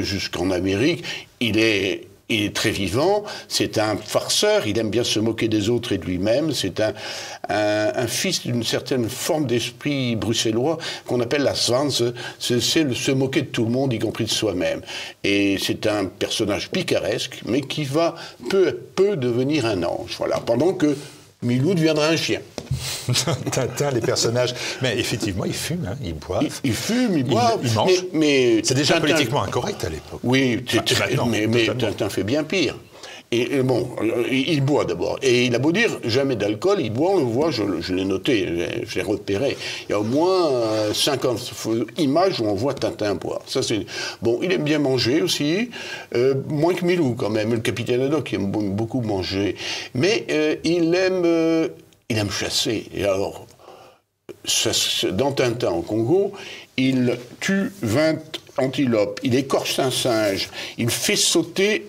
jusqu'en 0.02 0.50
Amérique, 0.50 1.04
il 1.40 1.58
est 1.58 2.06
il 2.28 2.42
est 2.42 2.54
très 2.54 2.70
vivant, 2.70 3.24
c'est 3.48 3.78
un 3.78 3.96
farceur, 3.96 4.66
il 4.66 4.78
aime 4.78 4.90
bien 4.90 5.04
se 5.04 5.20
moquer 5.20 5.48
des 5.48 5.68
autres 5.68 5.92
et 5.92 5.98
de 5.98 6.04
lui-même, 6.04 6.52
c'est 6.52 6.80
un, 6.80 8.06
fils 8.08 8.42
d'une 8.42 8.64
certaine 8.64 9.08
forme 9.08 9.46
d'esprit 9.46 10.16
bruxellois 10.16 10.78
qu'on 11.06 11.20
appelle 11.20 11.42
la 11.42 11.54
Svans, 11.54 11.90
c'est 12.38 12.60
se 12.60 13.10
moquer 13.12 13.42
de 13.42 13.46
tout 13.46 13.64
le 13.64 13.70
monde, 13.70 13.92
y 13.92 13.98
compris 13.98 14.24
de 14.24 14.30
soi-même. 14.30 14.80
Et 15.22 15.56
c'est 15.60 15.86
un 15.86 16.06
personnage 16.06 16.70
picaresque, 16.70 17.40
mais 17.44 17.60
qui 17.60 17.84
va 17.84 18.16
peu 18.50 18.68
à 18.68 18.72
peu 18.94 19.16
devenir 19.16 19.66
un 19.66 19.82
ange, 19.84 20.16
voilà, 20.18 20.38
pendant 20.38 20.72
que 20.72 20.96
Milou 21.42 21.74
deviendra 21.74 22.08
un 22.08 22.16
chien. 22.16 22.40
Tintin, 23.50 23.90
les 23.90 24.00
personnages. 24.00 24.54
Mais 24.82 24.98
effectivement, 24.98 25.44
ils 25.44 25.54
fument, 25.54 25.86
hein, 25.86 25.96
ils 26.02 26.14
boivent. 26.14 26.60
Ils, 26.64 26.72
fument, 26.72 27.16
ils 27.18 27.24
boivent. 27.24 27.60
Ils, 27.62 27.72
mangent. 27.72 28.04
Mais, 28.12 28.60
c'est 28.64 28.74
déjà 28.74 29.00
politiquement 29.00 29.42
incorrect 29.42 29.84
à 29.84 29.88
l'époque. 29.88 30.20
Oui, 30.22 30.64
mais, 31.28 31.46
mais 31.46 31.66
Tintin 31.66 32.08
fait 32.08 32.24
bien 32.24 32.44
pire. 32.44 32.74
Et, 33.32 33.60
bon, 33.62 33.88
il, 34.30 34.60
boit 34.60 34.84
d'abord. 34.84 35.18
Et 35.20 35.46
il 35.46 35.54
a 35.56 35.58
beau 35.58 35.72
dire 35.72 35.90
jamais 36.04 36.36
d'alcool, 36.36 36.78
il 36.80 36.92
boit, 36.92 37.10
on 37.10 37.16
le 37.16 37.24
voit, 37.24 37.50
je, 37.50 37.64
l'ai 37.92 38.04
noté, 38.04 38.46
je 38.86 38.94
l'ai 38.94 39.02
repéré. 39.02 39.56
Il 39.88 39.92
y 39.92 39.94
a 39.94 39.98
au 39.98 40.04
moins 40.04 40.92
50 40.92 41.52
euh, 41.66 41.84
images 41.98 42.40
où 42.40 42.44
on 42.44 42.54
voit 42.54 42.74
Tintin 42.74 43.16
boire. 43.16 43.40
Ça, 43.46 43.64
c'est... 43.64 43.84
Bon, 44.22 44.38
il 44.42 44.52
aime 44.52 44.62
bien 44.62 44.78
manger 44.78 45.22
aussi, 45.22 45.70
euh, 46.14 46.34
moins 46.48 46.74
que 46.74 46.84
Milou 46.84 47.14
quand 47.14 47.30
même, 47.30 47.52
le 47.52 47.58
capitaine 47.58 48.00
Haddock 48.02 48.24
qui 48.24 48.36
aime 48.36 48.46
beaucoup 48.48 49.00
manger. 49.00 49.56
Mais 49.94 50.24
euh, 50.30 50.54
il 50.62 50.94
aime 50.94 51.68
il 52.08 52.18
aime 52.18 52.30
chasser. 52.30 52.86
Et 52.92 53.04
alors, 53.04 53.46
dans 55.12 55.32
Tintin 55.32 55.70
au 55.70 55.82
Congo, 55.82 56.32
il 56.76 57.18
tue 57.40 57.72
20 57.82 58.18
antilopes, 58.58 59.20
il 59.22 59.34
écorche 59.34 59.78
un 59.78 59.90
singe, 59.90 60.48
il 60.78 60.88
fait 60.88 61.16
sauter 61.16 61.88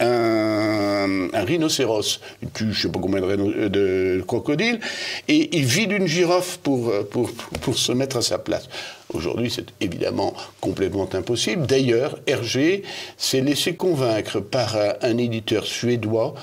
un, 0.00 1.28
rhinocéros, 1.32 2.20
il 2.42 2.50
tue 2.50 2.64
je 2.64 2.68
ne 2.68 2.74
sais 2.74 2.88
pas 2.88 3.00
combien 3.00 3.20
de, 3.20 3.68
de, 3.68 4.24
crocodiles, 4.26 4.80
et 5.28 5.56
il 5.56 5.64
vide 5.64 5.92
une 5.92 6.06
girafe 6.06 6.58
pour, 6.58 6.92
pour, 7.10 7.30
pour 7.32 7.76
se 7.76 7.92
mettre 7.92 8.18
à 8.18 8.22
sa 8.22 8.38
place. 8.38 8.68
Aujourd'hui, 9.12 9.50
c'est 9.50 9.66
évidemment 9.80 10.34
complètement 10.60 11.08
impossible. 11.12 11.66
D'ailleurs, 11.66 12.18
Hergé 12.26 12.82
s'est 13.16 13.40
laissé 13.40 13.74
convaincre 13.74 14.40
par 14.40 14.76
un 15.02 15.18
éditeur 15.18 15.66
suédois 15.66 16.34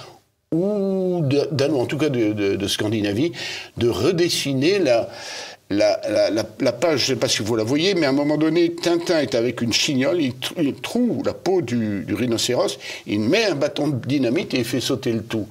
ou 0.54 1.24
danois, 1.52 1.82
en 1.82 1.86
tout 1.86 1.98
cas 1.98 2.10
de, 2.10 2.68
Scandinavie, 2.68 3.32
de 3.78 3.90
redessiner 3.90 4.80
la, 4.80 5.10
page, 6.80 7.00
je 7.00 7.12
ne 7.12 7.16
sais 7.16 7.20
pas 7.20 7.28
si 7.28 7.42
vous 7.42 7.56
la 7.56 7.64
voyez, 7.64 7.96
mais 7.96 8.06
à 8.06 8.10
un 8.10 8.14
moment 8.14 8.38
donné, 8.38 8.74
Tintin 8.74 9.20
est 9.20 9.36
avec 9.36 9.62
une 9.62 9.74
chignole, 9.74 10.22
il, 10.22 10.74
trouve 10.76 11.24
la 11.26 11.34
peau 11.34 11.62
du, 11.62 12.06
rhinocéros, 12.14 12.78
il 13.08 13.22
met 13.22 13.46
un 13.46 13.56
bâton 13.56 13.88
de 13.88 14.06
dynamite 14.06 14.54
et 14.54 14.60
il 14.60 14.66
fait 14.66 14.82
sauter 14.82 15.12
le 15.12 15.24
tout. 15.24 15.48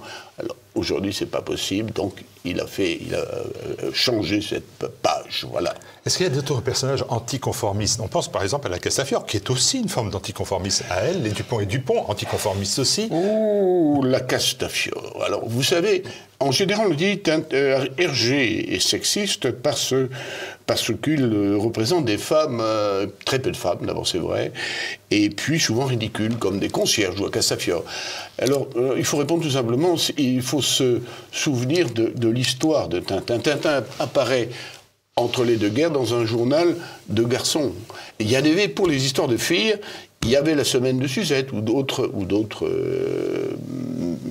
Aujourd'hui, 0.75 1.13
c'est 1.13 1.27
pas 1.27 1.43
possible, 1.43 1.93
donc 1.93 2.25
il 2.45 2.61
a 2.61 2.67
fait, 2.67 2.99
il 3.01 3.15
a 3.15 3.19
euh, 3.19 3.93
changé 3.93 4.41
cette 4.41 4.87
page, 5.03 5.47
voilà. 5.51 5.75
Est-ce 6.05 6.17
qu'il 6.17 6.27
y 6.27 6.29
a 6.29 6.33
d'autres 6.33 6.61
personnages 6.61 7.05
anticonformistes? 7.09 8.01
On 8.01 8.09
pense 8.09 8.31
par 8.31 8.43
exemple 8.43 8.67
à 8.67 8.71
la 8.71 8.79
Castafiore, 8.79 9.25
qui 9.27 9.37
est 9.37 9.51
aussi 9.51 9.79
une 9.79 9.89
forme 9.89 10.11
d'anticonformisme 10.11 10.85
à 10.91 11.03
elle, 11.03 11.23
les 11.23 11.31
Dupont 11.31 11.61
et 11.61 11.67
Dupont, 11.67 12.05
anticonformistes 12.09 12.79
aussi. 12.79 13.09
Ouh, 13.11 14.03
la 14.03 14.21
Castafiore. 14.21 15.23
Alors, 15.25 15.49
vous 15.49 15.63
savez, 15.63 16.03
en 16.41 16.51
général, 16.51 16.89
on 16.91 16.95
dit 16.95 17.21
euh, 17.29 17.87
Hergé 17.99 18.75
est 18.75 18.81
sexiste 18.81 19.53
parce, 19.53 19.95
parce 20.73 20.91
qu'il 21.03 21.55
représente 21.57 22.07
des 22.07 22.17
femmes, 22.17 22.63
très 23.27 23.39
peu 23.41 23.51
de 23.51 23.57
femmes, 23.57 23.81
d'abord 23.83 24.07
c'est 24.07 24.17
vrai, 24.17 24.53
et 25.11 25.29
puis 25.29 25.61
souvent 25.61 25.85
ridicules, 25.85 26.39
comme 26.39 26.59
des 26.61 26.71
concierges 26.71 27.21
ou 27.21 27.27
à 27.27 27.31
Castafiore. 27.31 27.85
Alors, 28.39 28.69
il 28.97 29.05
faut 29.05 29.19
répondre 29.19 29.43
tout 29.43 29.51
simplement, 29.51 29.97
il 30.17 30.41
faut 30.41 30.63
se 30.63 31.01
souvenir 31.31 31.91
de, 31.91 32.11
de 32.17 32.29
l'histoire 32.31 32.89
de 32.89 33.01
Tintin. 33.01 33.39
Tintin 33.39 33.85
apparaît 33.99 34.49
entre 35.17 35.45
les 35.45 35.57
deux 35.57 35.69
guerres 35.69 35.91
dans 35.91 36.15
un 36.15 36.25
journal 36.25 36.75
de 37.11 37.23
garçons. 37.23 37.73
il 38.19 38.31
y 38.31 38.37
avait, 38.37 38.69
pour 38.69 38.87
les 38.87 39.05
histoires 39.05 39.29
de 39.29 39.37
filles, 39.37 39.77
il 40.25 40.31
y 40.31 40.37
avait 40.37 40.55
la 40.55 40.65
semaine 40.65 40.99
de 40.99 41.07
Suzette 41.07 41.53
ou 41.53 41.61
d'autres 41.61 42.09
ou 42.15 42.25
d'autres 42.25 42.67
euh, 42.67 43.57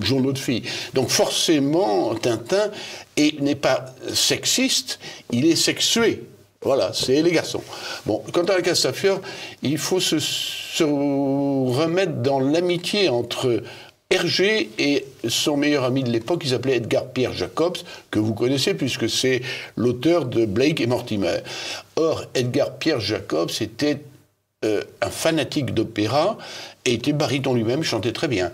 journaux 0.01 0.31
de 0.31 0.39
filles. 0.39 0.63
Donc 0.93 1.09
forcément, 1.09 2.15
Tintin 2.15 2.71
n'est 3.17 3.55
pas 3.55 3.93
sexiste, 4.13 4.99
il 5.31 5.45
est 5.45 5.55
sexué. 5.55 6.23
Voilà, 6.63 6.91
c'est 6.93 7.21
les 7.21 7.31
garçons. 7.31 7.63
Bon, 8.05 8.21
quant 8.31 8.43
à 8.43 8.55
la 8.55 8.61
Castafiore, 8.61 9.21
il 9.63 9.79
faut 9.79 9.99
se 9.99 10.83
remettre 10.83 12.13
dans 12.21 12.39
l'amitié 12.39 13.09
entre 13.09 13.63
Hergé 14.11 14.69
et 14.77 15.05
son 15.27 15.55
meilleur 15.55 15.85
ami 15.85 16.03
de 16.03 16.11
l'époque, 16.11 16.41
il 16.43 16.49
s'appelait 16.49 16.75
Edgar 16.75 17.07
Pierre 17.07 17.33
Jacobs, 17.33 17.77
que 18.11 18.19
vous 18.19 18.33
connaissez 18.33 18.73
puisque 18.73 19.09
c'est 19.09 19.41
l'auteur 19.77 20.25
de 20.25 20.45
Blake 20.45 20.81
et 20.81 20.85
Mortimer. 20.85 21.37
Or, 21.95 22.25
Edgar 22.35 22.75
Pierre 22.75 22.99
Jacobs 22.99 23.51
était 23.61 24.01
euh, 24.65 24.83
un 25.01 25.09
fanatique 25.09 25.73
d'opéra 25.73 26.37
et 26.85 26.93
était 26.93 27.13
baryton 27.13 27.53
lui-même, 27.53 27.83
chantait 27.83 28.11
très 28.11 28.27
bien. 28.27 28.51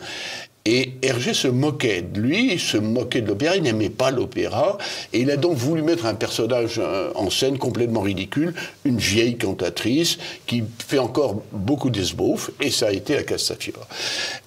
Et 0.69 0.95
Hergé 1.01 1.33
se 1.33 1.47
moquait 1.47 2.01
de 2.01 2.19
lui, 2.19 2.51
il 2.51 2.59
se 2.59 2.75
moquait 2.75 3.21
de 3.21 3.27
l'opéra, 3.27 3.55
il 3.55 3.63
n'aimait 3.63 3.89
pas 3.89 4.11
l'opéra, 4.11 4.77
et 5.13 5.21
il 5.21 5.31
a 5.31 5.37
donc 5.37 5.55
voulu 5.55 5.81
mettre 5.81 6.05
un 6.05 6.13
personnage 6.13 6.75
euh, 6.77 7.09
en 7.15 7.29
scène 7.29 7.57
complètement 7.57 8.01
ridicule, 8.01 8.53
une 8.83 8.97
vieille 8.97 9.37
cantatrice 9.37 10.17
qui 10.45 10.65
fait 10.85 10.99
encore 10.99 11.41
beaucoup 11.53 11.89
d'esbouffes, 11.89 12.51
et 12.59 12.69
ça 12.69 12.87
a 12.87 12.91
été 12.91 13.15
la 13.15 13.23
Castafiore. 13.23 13.87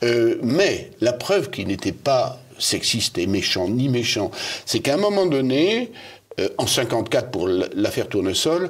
Euh, 0.03 0.37
mais 0.43 0.91
la 1.01 1.15
preuve 1.15 1.49
qu'il 1.49 1.69
n'était 1.69 1.93
pas 1.93 2.39
sexiste 2.59 3.17
et 3.17 3.27
méchant, 3.27 3.71
ni 3.71 3.89
méchant, 3.89 4.31
c'est 4.67 4.81
qu'à 4.81 4.97
un 4.97 4.99
moment 4.99 5.25
donné, 5.25 5.91
euh, 6.39 6.51
en 6.59 6.67
54 6.67 7.31
pour 7.31 7.49
l'affaire 7.49 8.09
Tournesol, 8.09 8.69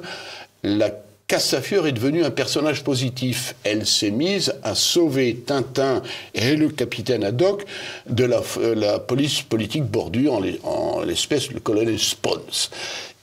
la 0.63 0.89
Castafiore 1.31 1.87
est 1.87 1.93
devenue 1.93 2.25
un 2.25 2.29
personnage 2.29 2.83
positif. 2.83 3.55
Elle 3.63 3.87
s'est 3.87 4.11
mise 4.11 4.53
à 4.63 4.75
sauver 4.75 5.33
Tintin 5.33 6.01
et 6.33 6.57
le 6.57 6.67
capitaine 6.67 7.23
Haddock 7.23 7.63
de 8.05 8.25
la, 8.25 8.41
euh, 8.57 8.99
police 8.99 9.41
politique 9.41 9.85
bordure, 9.85 10.41
en 10.65 11.03
l'espèce 11.03 11.49
le 11.51 11.61
colonel 11.61 11.97
Spons. 11.99 12.67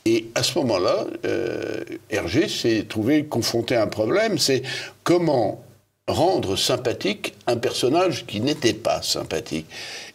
Et 0.06 0.24
à 0.34 0.42
ce 0.42 0.58
moment-là, 0.58 1.04
euh, 1.26 1.84
Hergé 2.08 2.48
s'est 2.48 2.86
trouvé 2.88 3.26
confronté 3.26 3.76
à 3.76 3.82
un 3.82 3.88
problème, 3.88 4.38
c'est 4.38 4.62
comment 5.04 5.62
rendre 6.06 6.56
sympathique 6.56 7.34
un 7.46 7.58
personnage 7.58 8.24
qui 8.24 8.40
n'était 8.40 8.72
pas 8.72 9.02
sympathique. 9.02 9.66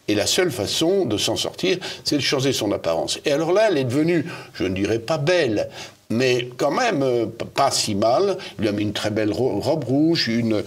Et 0.08 0.16
la 0.16 0.26
seule 0.26 0.50
façon 0.50 1.06
de 1.06 1.16
s'en 1.16 1.36
sortir, 1.36 1.78
c'est 2.02 2.16
de 2.16 2.22
changer 2.22 2.52
son 2.52 2.72
apparence. 2.72 3.20
Et 3.24 3.30
alors 3.30 3.52
là, 3.52 3.68
elle 3.70 3.78
est 3.78 3.84
devenue, 3.84 4.26
je 4.52 4.64
ne 4.64 4.74
dirais 4.74 4.98
pas 4.98 5.16
belle, 5.16 5.68
mais 6.14 6.48
quand 6.56 6.70
même 6.70 7.02
euh, 7.02 7.26
pas 7.26 7.70
si 7.70 7.94
mal. 7.94 8.38
Il 8.58 8.62
lui 8.62 8.68
a 8.68 8.72
mis 8.72 8.82
une 8.82 8.92
très 8.92 9.10
belle 9.10 9.32
robe 9.32 9.84
rouge, 9.84 10.28
une 10.28 10.62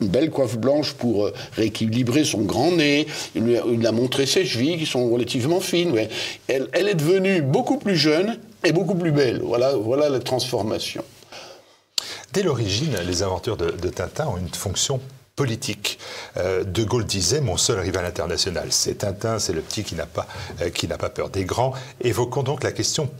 belle 0.00 0.30
coiffe 0.30 0.56
blanche 0.56 0.92
pour 0.94 1.26
euh, 1.26 1.34
rééquilibrer 1.56 2.24
son 2.24 2.42
grand 2.42 2.72
nez. 2.72 3.06
Il 3.34 3.44
lui 3.44 3.86
a, 3.86 3.92
montré 3.92 4.26
ses 4.26 4.44
chevilles 4.44 4.78
qui 4.78 4.86
sont 4.86 5.10
relativement 5.10 5.60
fines. 5.60 5.94
Elle, 6.48 6.88
est 6.88 6.94
devenue 6.94 7.42
beaucoup 7.42 7.78
plus 7.78 7.96
jeune 7.96 8.38
et 8.64 8.72
beaucoup 8.72 8.94
plus 8.94 9.12
belle. 9.12 9.42
Voilà, 9.44 9.74
voilà 9.76 10.08
la 10.08 10.20
transformation. 10.20 11.04
Dès 12.32 12.42
l'origine, 12.42 12.96
les 13.06 13.22
aventures 13.22 13.56
de, 13.56 13.88
Tintin 13.88 14.26
ont 14.28 14.38
une 14.38 14.48
fonction 14.48 15.00
politique. 15.36 15.98
Euh, 16.36 16.64
de 16.64 16.84
Gaulle 16.84 17.04
disait 17.04 17.40
mon 17.40 17.56
seul 17.56 17.80
rival 17.80 18.04
international, 18.04 18.68
c'est 18.70 18.98
Tintin, 18.98 19.38
c'est 19.38 19.52
le 19.52 19.60
petit 19.60 19.82
qui 19.82 19.94
n'a 19.94 20.06
pas, 20.06 20.26
qui 20.74 20.88
n'a 20.88 20.96
pas 20.96 21.10
peur 21.10 21.28
des 21.28 21.44
grands. 21.44 21.74
Évoquons 22.00 22.42
donc 22.42 22.62
la 22.62 22.72
question 22.72 23.10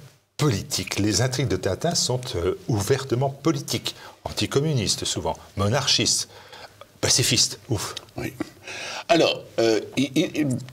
Les 0.98 1.22
intrigues 1.22 1.48
de 1.48 1.56
Tintin 1.56 1.94
sont 1.94 2.20
euh, 2.34 2.58
ouvertement 2.66 3.30
politiques, 3.30 3.94
anticommunistes 4.24 5.04
souvent, 5.04 5.36
monarchistes, 5.56 6.28
pacifistes. 7.00 7.60
Ouf. 7.68 7.94
Oui. 8.16 8.32
Alors, 9.08 9.42
euh, 9.60 9.80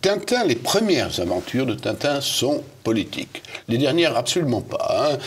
Tintin, 0.01 0.45
les 0.45 0.55
premières 0.55 1.19
aventures 1.19 1.65
de 1.65 1.75
Tintin 1.75 2.21
sont 2.21 2.63
politiques. 2.83 3.43
Les 3.67 3.77
dernières, 3.77 4.17
absolument 4.17 4.61
pas. 4.61 5.11
Hein. 5.13 5.17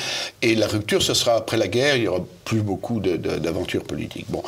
Et 0.41 0.55
la 0.55 0.67
rupture, 0.67 1.03
ce 1.03 1.15
sera 1.15 1.37
après 1.37 1.57
la 1.57 1.69
guerre, 1.69 1.97
il 1.97 2.05
y 2.05 2.09
aura 2.09 2.25
plus 2.45 2.63
beaucoup 2.63 3.01
d'aventures 3.01 3.85
politiques. 3.85 4.27
Bon, 4.29 4.43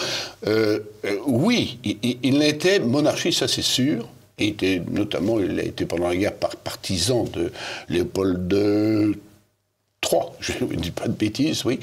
euh, 0.47 0.81
oui, 1.26 1.79
il, 1.85 2.19
il 2.23 2.43
était 2.43 2.81
monarchiste, 2.81 3.41
ça 3.41 3.49
c'est 3.49 3.62
sûr. 3.62 4.09
Était, 4.38 4.83
notamment, 4.91 5.38
il 5.38 5.61
a 5.61 5.62
été 5.62 5.87
pendant 5.87 6.09
la 6.09 6.17
guerre 6.17 6.35
partisan 6.35 7.25
de 7.25 7.53
Léopold 7.88 8.53
II, 8.53 9.14
Trois, 10.05 10.37
je 10.39 10.53
ne 10.61 10.77
dis 10.77 10.91
pas 10.91 11.09
de 11.09 11.15
bêtises, 11.15 11.65
oui. 11.65 11.81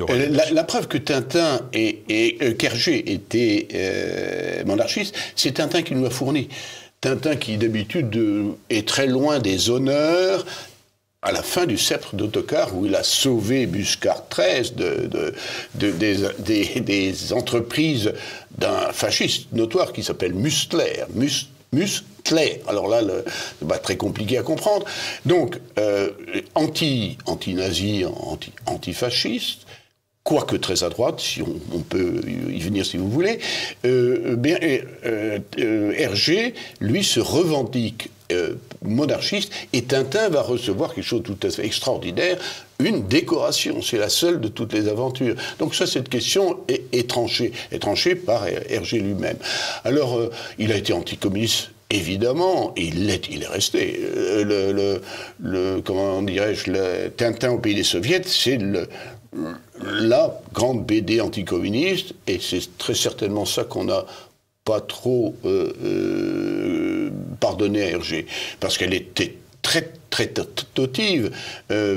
Euh, 0.00 0.26
la, 0.50 0.64
preuve 0.64 0.88
que 0.88 0.98
Tintin 0.98 1.60
et, 1.72 2.02
et 2.08 2.36
euh, 2.42 2.52
Kerger 2.54 3.12
étaient 3.12 3.68
euh, 3.72 4.64
monarchistes, 4.64 5.14
c'est 5.36 5.52
Tintin 5.52 5.82
qui 5.82 5.94
nous 5.94 6.04
a 6.04 6.10
fourni. 6.10 6.48
Tintin 7.00 7.36
qui 7.36 7.58
d'habitude 7.58 8.12
est 8.70 8.88
très 8.88 9.06
loin 9.06 9.38
des 9.38 9.70
honneurs, 9.70 10.44
à 11.22 11.30
la 11.30 11.44
fin 11.44 11.64
du 11.64 11.78
sceptre 11.78 12.16
d'Autocar, 12.16 12.76
où 12.76 12.86
il 12.86 12.94
a 12.96 13.04
sauvé 13.04 13.66
Buscar 13.66 14.24
XIII 14.28 14.72
de, 14.72 15.32
des, 15.74 16.80
des, 16.80 17.32
entreprises 17.32 18.12
d'un 18.58 18.90
fasciste 18.92 19.52
notoire 19.52 19.92
qui 19.92 20.02
s'appelle 20.02 20.34
Mustler. 20.34 21.04
Musclé. 21.72 22.62
Alors 22.66 22.88
là, 22.88 23.00
pas 23.66 23.78
très 23.78 23.96
compliqué 23.96 24.38
à 24.38 24.42
comprendre. 24.42 24.86
Donc, 25.24 25.58
euh, 25.78 26.10
anti, 26.54 27.16
anti-nazi, 27.26 28.04
anti, 28.04 28.52
anti-fasciste, 28.66 29.66
quoique 30.24 30.56
très 30.56 30.84
à 30.84 30.88
droite, 30.88 31.20
si 31.20 31.42
on, 31.42 31.78
peut 31.80 32.20
y 32.26 32.60
venir 32.60 32.84
si 32.84 32.96
vous 32.96 33.10
voulez, 33.10 33.38
euh, 33.84 34.36
bien, 34.36 34.58
euh, 34.62 35.92
Hergé, 35.96 36.54
lui, 36.80 37.04
se 37.04 37.20
revendique 37.20 38.10
monarchiste, 38.82 39.52
et 39.72 39.82
Tintin 39.82 40.28
va 40.28 40.42
recevoir 40.42 40.94
quelque 40.94 41.04
chose 41.04 41.22
de 41.22 41.32
tout 41.34 41.46
à 41.46 41.50
fait 41.50 41.66
extraordinaire, 41.66 42.38
une 42.80 43.06
décoration. 43.06 43.82
C'est 43.82 43.98
la 43.98 44.08
seule 44.08 44.40
de 44.40 44.48
toutes 44.48 44.72
les 44.72 44.88
aventures. 44.88 45.36
Donc 45.58 45.74
ça, 45.74 45.86
cette 45.86 46.08
question 46.08 46.58
est, 46.68 47.08
tranchée, 47.08 47.52
est 47.70 47.78
tranchée 47.78 48.14
par 48.14 48.46
Hergé 48.46 48.98
lui-même. 48.98 49.36
Alors, 49.84 50.20
il 50.58 50.72
a 50.72 50.76
été 50.76 50.92
anticommuniste 50.92 51.70
Évidemment, 51.90 52.72
il 52.76 53.10
il 53.30 53.42
est 53.42 53.48
resté. 53.48 54.00
Euh, 54.00 55.00
le, 55.40 55.80
comment 55.80 56.22
dirais-je, 56.22 56.70
le 56.70 57.08
Tintin 57.10 57.50
au 57.50 57.58
pays 57.58 57.74
des 57.74 57.82
soviets, 57.82 58.22
c'est 58.24 58.60
la 59.82 60.40
grande 60.54 60.86
BD 60.86 61.20
anticommuniste, 61.20 62.14
et 62.28 62.38
c'est 62.40 62.78
très 62.78 62.94
certainement 62.94 63.44
ça 63.44 63.64
qu'on 63.64 63.84
n'a 63.84 64.06
pas 64.64 64.80
trop 64.80 65.34
euh, 65.44 65.72
euh, 65.84 67.10
pardonné 67.40 67.82
à 67.82 67.90
Hergé, 67.90 68.26
parce 68.60 68.78
qu'elle 68.78 68.94
était 68.94 69.34
très 69.62 69.92
très 70.10 70.26
totive, 70.74 71.30
euh, 71.70 71.94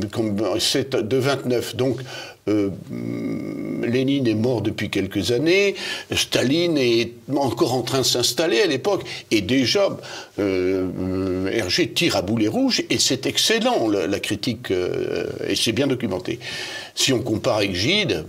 de 0.00 1.16
29. 1.16 1.76
Donc 1.76 2.00
euh, 2.48 2.70
Lénine 3.86 4.26
est 4.26 4.34
mort 4.34 4.62
depuis 4.62 4.90
quelques 4.90 5.32
années, 5.32 5.74
Staline 6.14 6.76
est 6.78 7.12
encore 7.36 7.74
en 7.74 7.82
train 7.82 7.98
de 7.98 8.06
s'installer 8.06 8.60
à 8.60 8.66
l'époque, 8.66 9.04
et 9.30 9.40
déjà 9.40 9.96
euh, 10.38 11.48
Hergé 11.50 11.88
tire 11.88 12.16
à 12.16 12.22
boulet 12.22 12.48
rouge, 12.48 12.82
et 12.90 12.98
c'est 12.98 13.26
excellent 13.26 13.88
la, 13.88 14.20
critique, 14.20 14.70
euh, 14.70 15.26
et 15.46 15.56
c'est 15.56 15.72
bien 15.72 15.86
documenté. 15.86 16.38
Si 16.94 17.12
on 17.12 17.20
compare 17.20 17.58
avec 17.58 17.74
Gide, 17.74 18.24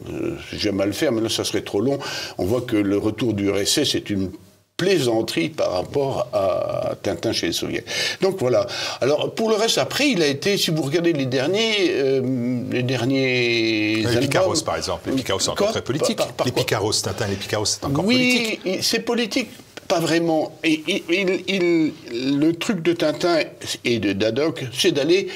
j'aime 0.54 0.76
mal 0.76 0.90
le 0.90 0.94
faire, 0.94 1.12
mais 1.12 1.22
là 1.22 1.30
ça 1.30 1.44
serait 1.44 1.62
trop 1.62 1.82
long, 1.82 2.00
on 2.38 2.46
voit 2.46 2.62
que 2.62 2.78
le 2.78 2.98
retour 2.98 3.34
du 3.34 3.50
RSS 3.50 3.96
est 3.96 4.10
une 4.10 4.32
plaisanterie 4.80 5.50
par 5.50 5.74
rapport 5.74 6.30
à 6.32 6.94
Tintin 7.04 7.34
chez 7.34 7.48
les 7.48 7.54
soviets. 7.54 7.84
Donc 8.22 8.38
voilà. 8.40 8.66
Alors 9.02 9.36
pour 9.36 9.50
le 9.50 9.56
reste, 9.56 9.78
après, 9.78 10.10
il 10.10 10.22
a 10.24 10.28
été, 10.28 10.58
si 10.58 10.72
vous 10.72 10.82
regardez 10.82 11.12
les 11.12 11.26
derniers, 11.26 11.92
euh, 11.92 12.62
les 12.72 12.84
derniers. 12.84 14.06
Les 14.10 14.20
Picaros, 14.22 14.62
par 14.66 14.78
exemple. 14.78 15.10
Les 15.10 15.18
Picaros, 15.18 15.42
c'est 15.42 15.50
encore 15.50 15.72
très 15.72 15.84
politique. 15.84 16.20
les 16.46 16.52
Picaros, 16.54 16.94
Tintin, 16.94 17.28
les 17.28 17.36
Picaros, 17.36 17.66
c'est 17.66 17.84
encore 17.84 18.06
politique. 18.06 18.62
Oui, 18.66 18.80
c'est 18.82 19.02
politique. 19.02 19.50
Pas 19.90 20.00
vraiment. 20.00 20.58
Et, 20.64 20.82
il, 21.10 21.92
le 22.40 22.52
truc 22.54 22.82
de 22.82 22.94
Tintin 22.94 23.40
et 23.84 24.00
de 24.00 24.14
Dadoc, 24.14 24.64
c'est 24.72 24.92
d'aller 24.92 25.28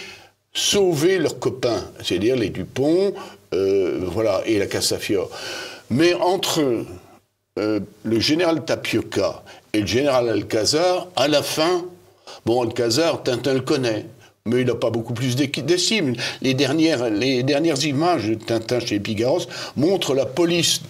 sauver 0.54 1.18
leurs 1.18 1.40
copains, 1.40 1.84
c'est-à-dire 2.02 2.36
les 2.38 2.50
Dupont, 2.50 3.14
euh, 3.54 4.00
voilà, 4.04 4.42
et 4.46 4.58
la 4.58 4.68
Castafiore. 4.68 5.30
Mais 5.90 6.14
entre 6.14 6.86
euh, 7.60 7.80
le 8.04 8.20
général 8.20 8.66
Tapioca 8.66 9.44
et 9.74 9.82
le 9.82 9.86
général 9.88 10.28
Alcazar, 10.30 11.08
à 11.16 11.28
la 11.28 11.44
fin, 11.44 11.86
bon, 12.46 12.64
Alcazar, 12.64 13.22
Tintin 13.22 13.54
le 13.54 13.62
connaît. 13.62 14.06
mais 14.46 14.62
il 14.62 14.68
n'a 14.68 14.76
pas 14.76 14.90
beaucoup 14.90 15.14
plus 15.14 15.36
d'estime. 15.36 16.16
Les 16.42 16.54
dernières, 16.54 17.10
les 17.10 17.44
dernières 17.44 17.84
images 17.86 18.28
de 18.28 18.36
Tintin 18.36 18.80
chez 18.80 19.00
Pigaros 19.00 19.46
montrent 19.76 20.16
la 20.16 20.26
police 20.26 20.82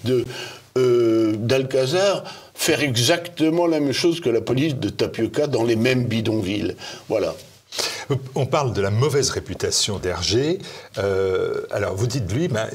euh, 0.77 1.34
d'Alcazar 1.38 2.24
faire 2.55 2.82
exactement 2.82 3.67
la 3.67 3.79
même 3.79 3.91
chose 3.91 4.22
que 4.22 4.29
la 4.29 4.41
police 4.41 4.75
de 4.75 4.89
Tapioca 4.89 5.48
dans 5.48 5.63
les 5.63 5.75
mêmes 5.75 6.05
bidonvilles. 6.05 6.75
Voilà. 7.10 7.36
On 8.35 8.45
parle 8.45 8.73
de 8.73 8.81
la 8.81 8.91
mauvaise 8.91 9.29
réputation 9.29 9.97
d'Hergé. 9.97 10.59
Euh, 10.97 11.61
alors, 11.71 11.95
vous 11.95 12.07
dites 12.07 12.31
lui, 12.31 12.47
ben, 12.47 12.67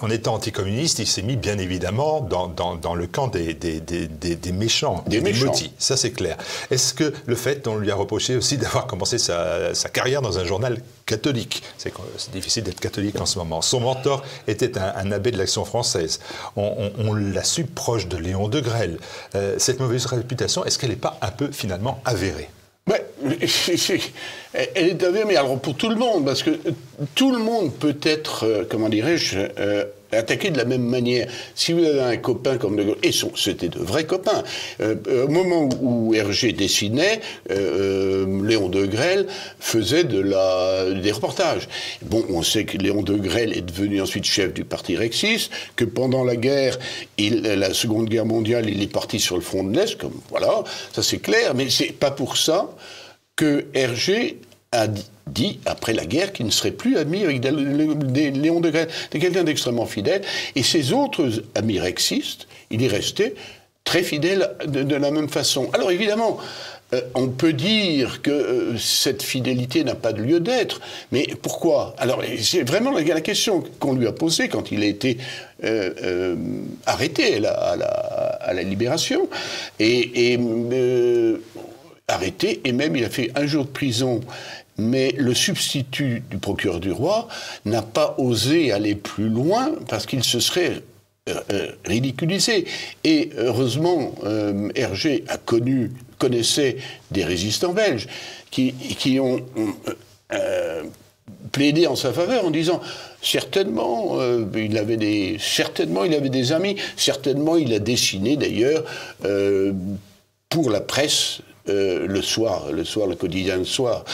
en 0.00 0.10
étant 0.10 0.34
anticommuniste, 0.34 0.98
il 0.98 1.06
s'est 1.06 1.22
mis 1.22 1.36
bien 1.36 1.58
évidemment 1.58 2.20
dans, 2.20 2.94
le 2.94 3.06
camp 3.06 3.28
des, 3.28 3.54
des, 3.54 4.52
méchants, 4.52 5.04
des, 5.06 5.20
méchants. 5.20 5.52
Ça, 5.78 5.96
c'est 5.96 6.12
clair. 6.12 6.36
Est-ce 6.70 6.94
que 6.94 7.12
le 7.26 7.36
fait, 7.36 7.66
on 7.66 7.76
lui 7.76 7.90
a 7.90 7.94
reproché 7.94 8.36
aussi 8.36 8.56
d'avoir 8.56 8.86
commencé 8.86 9.18
sa, 9.18 9.72
carrière 9.92 10.22
dans 10.22 10.38
un 10.38 10.44
journal 10.44 10.80
catholique 11.04 11.62
C'est 11.78 11.92
difficile 12.32 12.64
d'être 12.64 12.80
catholique 12.80 13.20
en 13.20 13.26
ce 13.26 13.38
moment. 13.38 13.62
Son 13.62 13.80
mentor 13.80 14.24
était 14.48 14.78
un, 14.78 15.12
abbé 15.12 15.30
de 15.30 15.38
l'Action 15.38 15.64
française. 15.64 16.20
On, 16.56 17.14
l'a 17.14 17.44
su 17.44 17.64
proche 17.64 18.08
de 18.08 18.16
Léon 18.16 18.48
de 18.48 18.60
Grelle. 18.60 18.98
Euh, 19.34 19.54
cette 19.58 19.80
mauvaise 19.80 20.06
réputation, 20.06 20.64
est-ce 20.64 20.78
qu'elle 20.78 20.90
n'est 20.90 20.96
pas 20.96 21.18
un 21.22 21.30
peu 21.30 21.50
finalement 21.52 22.00
avérée? 22.04 22.48
Ouais, 22.88 23.04
elle 24.54 24.88
est 24.88 25.02
avérée, 25.02 25.24
mais 25.26 25.36
alors 25.36 25.58
pour 25.58 25.74
tout 25.74 25.88
le 25.88 25.96
monde, 25.96 26.24
parce 26.24 26.44
que 26.44 26.50
tout 27.16 27.32
le 27.32 27.38
monde 27.38 27.74
peut 27.74 27.96
être, 28.02 28.44
euh, 28.44 28.64
comment 28.68 28.88
dirais-je, 28.88 29.38
euh, 29.58 29.86
attaqué 30.12 30.50
de 30.50 30.58
la 30.58 30.64
même 30.64 30.84
manière. 30.84 31.28
Si 31.54 31.72
vous 31.72 31.84
avez 31.84 32.00
un 32.00 32.16
copain 32.16 32.58
comme 32.58 32.76
De 32.76 32.84
Gaulle, 32.84 32.98
et 33.02 33.10
c'était 33.12 33.68
de 33.68 33.78
vrais 33.78 34.04
copains, 34.04 34.42
euh, 34.80 35.24
au 35.24 35.28
moment 35.28 35.68
où 35.80 36.14
Hergé 36.14 36.52
dessinait, 36.52 37.20
Léon 37.48 38.68
de 38.68 38.86
Grelle 38.86 39.26
faisait 39.58 40.04
des 40.04 41.12
reportages. 41.12 41.68
Bon, 42.02 42.24
on 42.30 42.42
sait 42.42 42.64
que 42.64 42.78
Léon 42.78 43.02
de 43.02 43.14
Grelle 43.14 43.56
est 43.56 43.62
devenu 43.62 44.00
ensuite 44.00 44.24
chef 44.24 44.52
du 44.52 44.64
parti 44.64 44.96
Rexis, 44.96 45.50
que 45.76 45.84
pendant 45.84 46.24
la 46.24 46.36
guerre, 46.36 46.78
la 47.18 47.74
Seconde 47.74 48.08
Guerre 48.08 48.26
mondiale, 48.26 48.68
il 48.68 48.82
est 48.82 48.92
parti 48.92 49.20
sur 49.20 49.36
le 49.36 49.42
front 49.42 49.64
de 49.64 49.76
l'Est, 49.76 49.96
comme 49.96 50.20
voilà, 50.30 50.64
ça 50.92 51.02
c'est 51.02 51.18
clair, 51.18 51.54
mais 51.54 51.68
c'est 51.70 51.92
pas 51.92 52.10
pour 52.10 52.36
ça 52.36 52.70
que 53.36 53.66
Hergé 53.74 54.38
a 54.72 54.86
dit, 55.26 55.58
après 55.66 55.92
la 55.92 56.06
guerre, 56.06 56.32
qu'il 56.32 56.46
ne 56.46 56.50
serait 56.50 56.70
plus 56.70 56.96
ami 56.96 57.24
avec 57.24 57.44
Léon 57.44 58.60
de. 58.60 58.72
C'est 59.12 59.18
quelqu'un 59.18 59.44
d'extrêmement 59.44 59.86
fidèle. 59.86 60.22
Et 60.54 60.62
ses 60.62 60.92
autres 60.92 61.42
amis 61.54 61.80
rexistes, 61.80 62.46
il 62.70 62.82
est 62.82 62.88
resté 62.88 63.34
très 63.86 64.02
fidèle 64.02 64.50
de, 64.66 64.94
la 64.94 65.10
même 65.10 65.28
façon. 65.28 65.70
Alors 65.72 65.90
évidemment, 65.90 66.38
euh, 66.92 67.00
on 67.14 67.28
peut 67.28 67.52
dire 67.52 68.20
que 68.20 68.30
euh, 68.30 68.78
cette 68.78 69.22
fidélité 69.22 69.84
n'a 69.84 69.94
pas 69.94 70.12
de 70.12 70.20
lieu 70.22 70.40
d'être, 70.40 70.80
mais 71.12 71.26
pourquoi? 71.40 71.94
Alors 71.96 72.22
c'est 72.40 72.62
vraiment 72.62 72.90
la, 72.90 73.20
question 73.20 73.62
qu'on 73.78 73.94
lui 73.94 74.06
a 74.06 74.12
posée 74.12 74.48
quand 74.48 74.72
il 74.72 74.82
a 74.82 74.86
été 74.86 75.18
euh, 75.64 76.34
arrêté 76.84 77.36
à 77.46 78.52
la, 78.52 78.62
libération. 78.62 79.28
Et 79.78 80.38
arrêté 82.08 82.60
et 82.64 82.72
même 82.72 82.94
il 82.96 83.04
a 83.04 83.10
fait 83.10 83.30
un 83.34 83.46
jour 83.46 83.64
de 83.64 83.70
prison. 83.70 84.20
Mais 84.78 85.14
le 85.16 85.34
substitut 85.34 86.22
du 86.30 86.38
procureur 86.38 86.80
du 86.80 86.92
roi 86.92 87.28
n'a 87.64 87.82
pas 87.82 88.14
osé 88.18 88.72
aller 88.72 88.94
plus 88.94 89.28
loin 89.28 89.72
parce 89.88 90.06
qu'il 90.06 90.22
se 90.22 90.40
serait 90.40 90.82
euh, 91.28 91.34
euh, 91.52 91.72
ridiculisé. 91.84 92.66
Et 93.02 93.30
heureusement, 93.36 94.14
euh, 94.24 94.68
Hergé 94.76 95.24
connu, 95.44 95.90
connaissait 96.18 96.76
des 97.10 97.24
résistants 97.24 97.72
belges 97.72 98.06
qui, 98.52 99.18
ont 99.18 99.44
plaidé 101.50 101.88
en 101.88 101.96
sa 101.96 102.12
faveur 102.12 102.44
en 102.44 102.50
disant 102.50 102.80
certainement 103.20 104.18
il 104.54 104.78
avait 104.78 105.36
certainement 105.38 106.04
il 106.04 106.14
avait 106.14 106.30
des 106.30 106.52
amis 106.52 106.76
certainement 106.96 107.56
il 107.56 107.72
a 107.74 107.78
dessiné 107.78 108.36
d'ailleurs 108.36 108.84
pour 110.48 110.70
la 110.70 110.80
presse 110.80 111.40
euh, 111.68 112.06
le 112.06 112.22
soir, 112.22 112.70
le 112.72 112.84
soir, 112.84 113.06
le 113.06 113.16
quotidien 113.16 113.56
le 113.56 113.64
soir, 113.64 114.04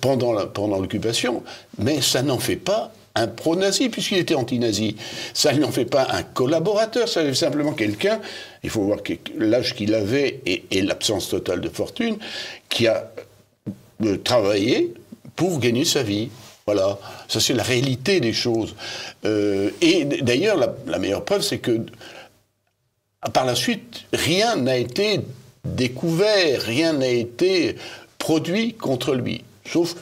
pendant 0.00 0.32
l'occupation, 0.78 1.42
mais 1.78 2.00
ça 2.00 2.22
n'en 2.22 2.38
fait 2.38 2.56
pas 2.56 2.92
un 3.14 3.26
pro-nazi, 3.26 3.88
puisqu'il 3.88 4.18
était 4.18 4.34
anti-nazi. 4.34 4.96
Ça 5.34 5.52
n'en 5.52 5.70
fait 5.70 5.84
pas 5.84 6.06
un 6.10 6.22
collaborateur, 6.22 7.08
ça 7.08 7.22
fait 7.22 7.34
simplement 7.34 7.72
quelqu'un, 7.72 8.20
il 8.62 8.70
faut 8.70 8.82
voir 8.82 8.98
l'âge 9.36 9.74
qu'il 9.74 9.94
avait 9.94 10.40
et, 10.46 10.82
l'absence 10.82 11.28
totale 11.28 11.60
de 11.60 11.68
fortune, 11.68 12.16
qui 12.68 12.86
a 12.86 13.10
euh, 14.04 14.16
travaillé 14.18 14.94
pour 15.36 15.58
gagner 15.58 15.84
sa 15.84 16.02
vie. 16.02 16.30
Voilà, 16.66 16.98
ça 17.28 17.40
c'est 17.40 17.54
la 17.54 17.62
réalité 17.62 18.20
des 18.20 18.32
choses. 18.32 18.74
Euh, 19.24 19.70
et 19.80 20.04
d'ailleurs, 20.04 20.56
la, 20.86 20.98
meilleure 20.98 21.24
preuve, 21.24 21.42
c'est 21.42 21.58
que 21.58 21.80
par 23.32 23.44
la 23.44 23.54
suite, 23.54 24.04
rien 24.12 24.56
n'a 24.56 24.76
été 24.76 25.20
découvert, 25.64 26.62
rien 26.62 26.92
n'a 26.94 27.08
été 27.08 27.76
produit 28.18 28.74
contre 28.74 29.14
lui, 29.14 29.44
sauf 29.66 29.94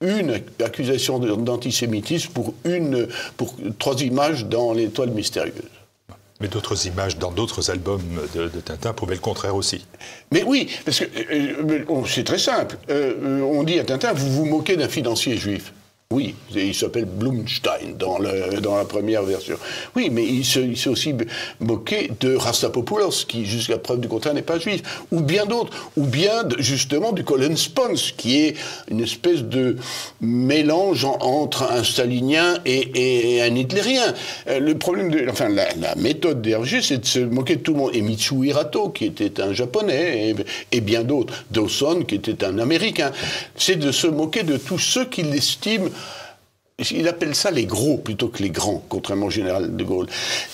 une 0.00 0.40
accusation 0.62 1.18
d'antisémitisme 1.18 2.32
pour, 2.32 2.54
une, 2.64 3.08
pour 3.36 3.54
trois 3.78 4.00
images 4.02 4.44
dans 4.46 4.72
l'étoile 4.72 5.10
mystérieuse. 5.10 5.54
Mais 6.40 6.48
d'autres 6.48 6.86
images 6.86 7.16
dans 7.16 7.30
d'autres 7.30 7.70
albums 7.70 8.02
de, 8.34 8.48
Tintin 8.60 8.92
prouvaient 8.92 9.14
le 9.14 9.20
contraire 9.20 9.56
aussi. 9.56 9.86
Mais 10.32 10.42
oui, 10.42 10.68
parce 10.84 11.00
que 11.00 11.04
euh, 11.04 11.84
euh, 11.88 12.04
c'est 12.06 12.24
très 12.24 12.38
simple. 12.38 12.76
Euh, 12.90 13.40
on 13.40 13.62
dit 13.62 13.78
à 13.78 13.84
Tintin, 13.84 14.12
vous 14.12 14.30
vous 14.30 14.44
moquez 14.44 14.76
d'un 14.76 14.88
financier 14.88 15.38
juif. 15.38 15.72
Oui, 16.12 16.36
il 16.54 16.72
s'appelle 16.72 17.04
Blumstein 17.04 17.96
dans, 17.98 18.18
la 18.18 18.84
première 18.84 19.24
version. 19.24 19.56
Oui, 19.96 20.08
mais 20.08 20.22
il 20.22 20.44
s'est 20.44 20.88
aussi 20.88 21.12
moqué 21.58 22.12
de 22.20 22.36
Rastapopoulos, 22.36 23.24
qui, 23.26 23.44
jusqu'à 23.44 23.76
preuve 23.76 23.98
du 23.98 24.06
contraire, 24.06 24.32
n'est 24.32 24.42
pas 24.42 24.60
juif. 24.60 24.82
Ou 25.10 25.20
bien 25.20 25.46
d'autres. 25.46 25.72
Ou 25.96 26.04
bien, 26.04 26.44
justement, 26.58 27.10
du 27.10 27.24
Colin 27.24 27.56
Spons, 27.56 28.12
qui 28.16 28.38
est 28.38 28.54
une 28.88 29.00
espèce 29.00 29.42
de 29.42 29.78
mélange 30.20 31.04
entre 31.04 31.64
un 31.72 31.82
stalinien 31.82 32.58
et, 32.64 33.42
un 33.42 33.56
hitlérien. 33.56 34.14
Euh, 34.46 34.60
le 34.60 34.78
problème. 34.78 35.12
Enfin, 35.28 35.48
la, 35.48 35.96
méthode 35.96 36.40
d'Hergé, 36.40 36.82
c'est 36.82 36.98
de 36.98 37.06
se 37.06 37.18
moquer 37.18 37.56
de 37.56 37.62
tout 37.62 37.72
le 37.72 37.78
monde. 37.78 37.90
Et 37.94 38.00
Mitsu 38.00 38.46
Hirato, 38.46 38.90
qui 38.90 39.06
était 39.06 39.40
un 39.40 39.52
japonais, 39.52 40.30
et, 40.30 40.36
et 40.70 40.80
bien 40.80 41.02
d'autres. 41.02 41.34
Dawson, 41.50 42.04
qui 42.06 42.14
était 42.14 42.44
un 42.44 42.60
américain. 42.60 43.10
C'est 43.56 43.74
de 43.74 43.90
se 43.90 44.06
moquer 44.06 44.44
de 44.44 44.56
tous 44.56 44.78
ceux 44.78 45.06
qui 45.06 45.24
l'estiment 45.24 45.90
il 46.78 47.08
appelle 47.08 47.34
ça 47.34 47.50
les 47.50 47.64
gros 47.64 47.96
plutôt 47.96 48.28
que 48.28 48.42
les 48.42 48.50
grands, 48.50 48.82
contrairement 48.88 49.26
au 49.26 49.30
général 49.30 49.76
de 49.76 49.84
Gaulle. 49.84 50.08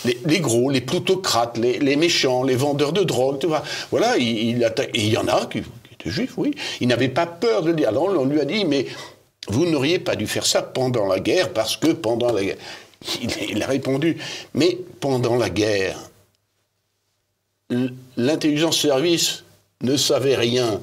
Les, 0.05 0.41
gros, 0.41 0.71
les 0.71 0.81
plutocrates, 0.81 1.59
les, 1.59 1.97
méchants, 1.97 2.45
les 2.45 2.55
vendeurs 2.55 2.93
de 2.93 3.03
drogue, 3.03 3.41
tu 3.41 3.47
vois. 3.47 3.63
Voilà, 3.91 4.17
il, 4.17 4.63
attaque. 4.65 4.91
Il 4.95 5.09
y 5.09 5.17
en 5.17 5.27
a 5.27 5.47
qui, 5.47 5.59
étaient 5.59 6.11
juifs, 6.11 6.35
oui. 6.37 6.53
Il 6.81 6.89
n'avait 6.89 7.09
pas 7.09 7.27
peur 7.27 7.63
de 7.63 7.71
le 7.71 7.75
dire. 7.75 7.89
Alors 7.89 8.05
on 8.05 8.25
lui 8.25 8.41
a 8.41 8.45
dit, 8.45 8.65
mais 8.65 8.87
vous 9.49 9.67
n'auriez 9.67 9.99
pas 9.99 10.15
dû 10.15 10.27
faire 10.27 10.47
ça 10.47 10.63
pendant 10.63 11.07
la 11.07 11.19
guerre, 11.19 11.53
parce 11.53 11.77
que 11.77 11.89
pendant 11.89 12.33
la 12.33 12.45
guerre. 12.45 12.59
il 13.21 13.63
a 13.63 13.67
répondu, 13.67 14.17
mais 14.55 14.79
pendant 15.01 15.37
la 15.37 15.51
guerre, 15.51 15.99
l'intelligence 18.17 18.81
service 18.81 19.45
ne 19.83 19.97
savait 19.97 20.37
rien. 20.37 20.81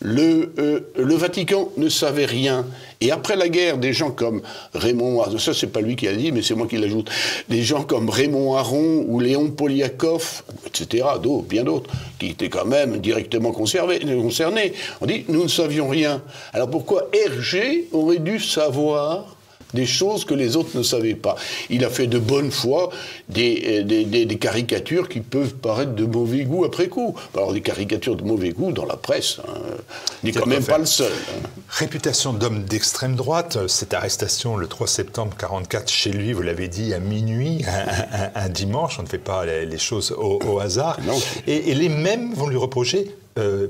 Le, 0.00 0.52
euh, 0.58 0.80
le, 0.96 1.14
Vatican 1.14 1.70
ne 1.76 1.88
savait 1.88 2.26
rien. 2.26 2.66
Et 3.00 3.10
après 3.10 3.36
la 3.36 3.48
guerre, 3.48 3.78
des 3.78 3.92
gens 3.92 4.10
comme 4.10 4.42
Raymond 4.74 5.20
Aron, 5.20 5.38
ça 5.38 5.52
c'est 5.54 5.68
pas 5.68 5.80
lui 5.80 5.96
qui 5.96 6.08
a 6.08 6.14
dit, 6.14 6.32
mais 6.32 6.42
c'est 6.42 6.54
moi 6.54 6.66
qui 6.66 6.76
l'ajoute, 6.76 7.10
des 7.48 7.62
gens 7.62 7.82
comme 7.82 8.08
Raymond 8.08 8.54
Aron 8.54 9.04
ou 9.08 9.20
Léon 9.20 9.50
Poliakov, 9.50 10.42
etc., 10.66 11.04
d'autres, 11.22 11.46
bien 11.46 11.64
d'autres, 11.64 11.90
qui 12.18 12.28
étaient 12.28 12.48
quand 12.48 12.64
même 12.64 12.98
directement 12.98 13.52
concernés, 13.52 14.00
on 15.00 15.06
dit, 15.06 15.24
nous 15.28 15.42
ne 15.42 15.48
savions 15.48 15.88
rien. 15.88 16.22
Alors 16.52 16.70
pourquoi 16.70 17.08
Hergé 17.12 17.88
aurait 17.92 18.18
dû 18.18 18.40
savoir 18.40 19.36
des 19.74 19.86
choses 19.86 20.24
que 20.24 20.34
les 20.34 20.56
autres 20.56 20.76
ne 20.76 20.82
savaient 20.82 21.14
pas. 21.14 21.36
Il 21.70 21.84
a 21.84 21.90
fait 21.90 22.06
de 22.06 22.18
bonne 22.18 22.50
foi 22.50 22.90
des, 23.28 23.84
euh, 23.90 24.24
des, 24.24 24.38
caricatures 24.38 25.08
qui 25.08 25.20
peuvent 25.20 25.54
paraître 25.54 25.94
de 25.94 26.04
mauvais 26.04 26.44
goût 26.44 26.64
après 26.64 26.88
coup. 26.88 27.14
Alors 27.34 27.52
des 27.52 27.60
caricatures 27.60 28.16
de 28.16 28.24
mauvais 28.24 28.50
goût 28.50 28.72
dans 28.72 28.86
la 28.86 28.96
presse, 28.96 29.38
hein. 29.40 29.60
il 30.22 30.26
n'est 30.26 30.40
quand 30.40 30.46
même 30.46 30.64
pas 30.64 30.78
le 30.78 30.86
seul. 30.86 31.12
Hein. 31.12 31.48
Réputation 31.68 32.32
d'homme 32.32 32.64
d'extrême 32.64 33.16
droite, 33.16 33.66
cette 33.68 33.94
arrestation 33.94 34.56
le 34.56 34.66
3 34.66 34.86
septembre 34.86 35.34
44 35.38 35.90
chez 35.90 36.10
lui, 36.10 36.32
vous 36.32 36.42
l'avez 36.42 36.68
dit, 36.68 36.94
à 36.94 37.00
minuit, 37.00 37.64
un, 38.34 38.48
dimanche, 38.48 38.98
on 38.98 39.02
ne 39.02 39.08
fait 39.08 39.18
pas 39.18 39.44
les, 39.44 39.78
choses 39.78 40.14
au, 40.16 40.58
hasard. 40.58 40.98
Et, 41.46 41.74
les 41.74 41.88
mêmes 41.88 42.32
vont 42.34 42.48
lui 42.48 42.56
reprocher... 42.56 43.14
Euh, 43.38 43.68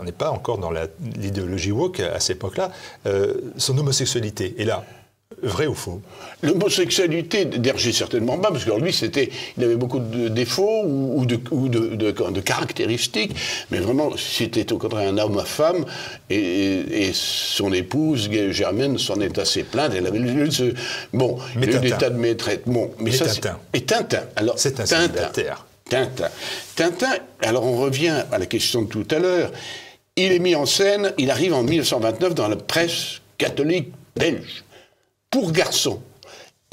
on 0.00 0.04
n'est 0.04 0.12
pas 0.12 0.30
encore 0.30 0.58
dans 0.58 0.70
l'idéologie 1.16 1.72
woke 1.72 1.98
à 1.98 2.20
cette 2.20 2.36
époque-là, 2.36 2.70
euh, 3.06 3.34
son 3.56 3.76
homosexualité. 3.78 4.54
Et 4.58 4.64
là, 4.64 4.84
Vrai 5.42 5.66
ou 5.66 5.74
faux 5.74 6.00
L'homosexualité 6.42 7.44
d'Hergé, 7.44 7.92
certainement 7.92 8.38
pas, 8.38 8.50
parce 8.50 8.64
que 8.64 8.70
lui, 8.80 8.92
c'était, 8.92 9.28
il 9.56 9.64
avait 9.64 9.76
beaucoup 9.76 9.98
de 9.98 10.28
défauts 10.28 10.84
ou, 10.84 11.26
de, 11.26 11.36
de, 11.36 12.40
caractéristiques, 12.40 13.32
mais 13.70 13.78
vraiment, 13.78 14.10
c'était 14.16 14.72
au 14.72 14.78
contraire 14.78 15.08
un 15.08 15.18
homme 15.18 15.38
à 15.38 15.44
femme, 15.44 15.84
et, 16.30 17.10
son 17.12 17.72
épouse, 17.72 18.30
Germaine, 18.50 18.98
s'en 18.98 19.20
est 19.20 19.38
assez 19.38 19.64
plainte, 19.64 19.92
elle 19.96 20.06
avait 20.06 20.18
le 20.18 20.50
ce, 20.50 20.74
bon, 21.12 21.38
mais 21.56 21.66
il 21.66 21.80
des 21.80 21.90
tas 21.90 22.10
de 22.10 22.18
maîtresses. 22.18 22.60
Bon, 22.66 22.90
mais, 22.98 23.12
ça, 23.12 23.26
Tintin. 23.26 23.58
Et 23.74 23.82
Tintin. 23.82 24.22
Alors, 24.36 24.58
c'est 24.58 24.80
un 24.80 24.84
Tintin. 24.84 25.30
Tintin. 25.88 26.28
Tintin, 26.76 27.14
alors 27.42 27.64
on 27.64 27.76
revient 27.76 28.24
à 28.30 28.38
la 28.38 28.46
question 28.46 28.82
de 28.82 28.88
tout 28.88 29.06
à 29.10 29.18
l'heure, 29.18 29.52
il 30.16 30.32
est 30.32 30.38
mis 30.38 30.54
en 30.54 30.66
scène, 30.66 31.12
il 31.18 31.30
arrive 31.30 31.54
en 31.54 31.62
1929 31.62 32.34
dans 32.34 32.48
la 32.48 32.56
presse 32.56 33.20
catholique 33.38 33.92
belge, 34.16 34.64
pour 35.32 35.50
garçon 35.50 36.00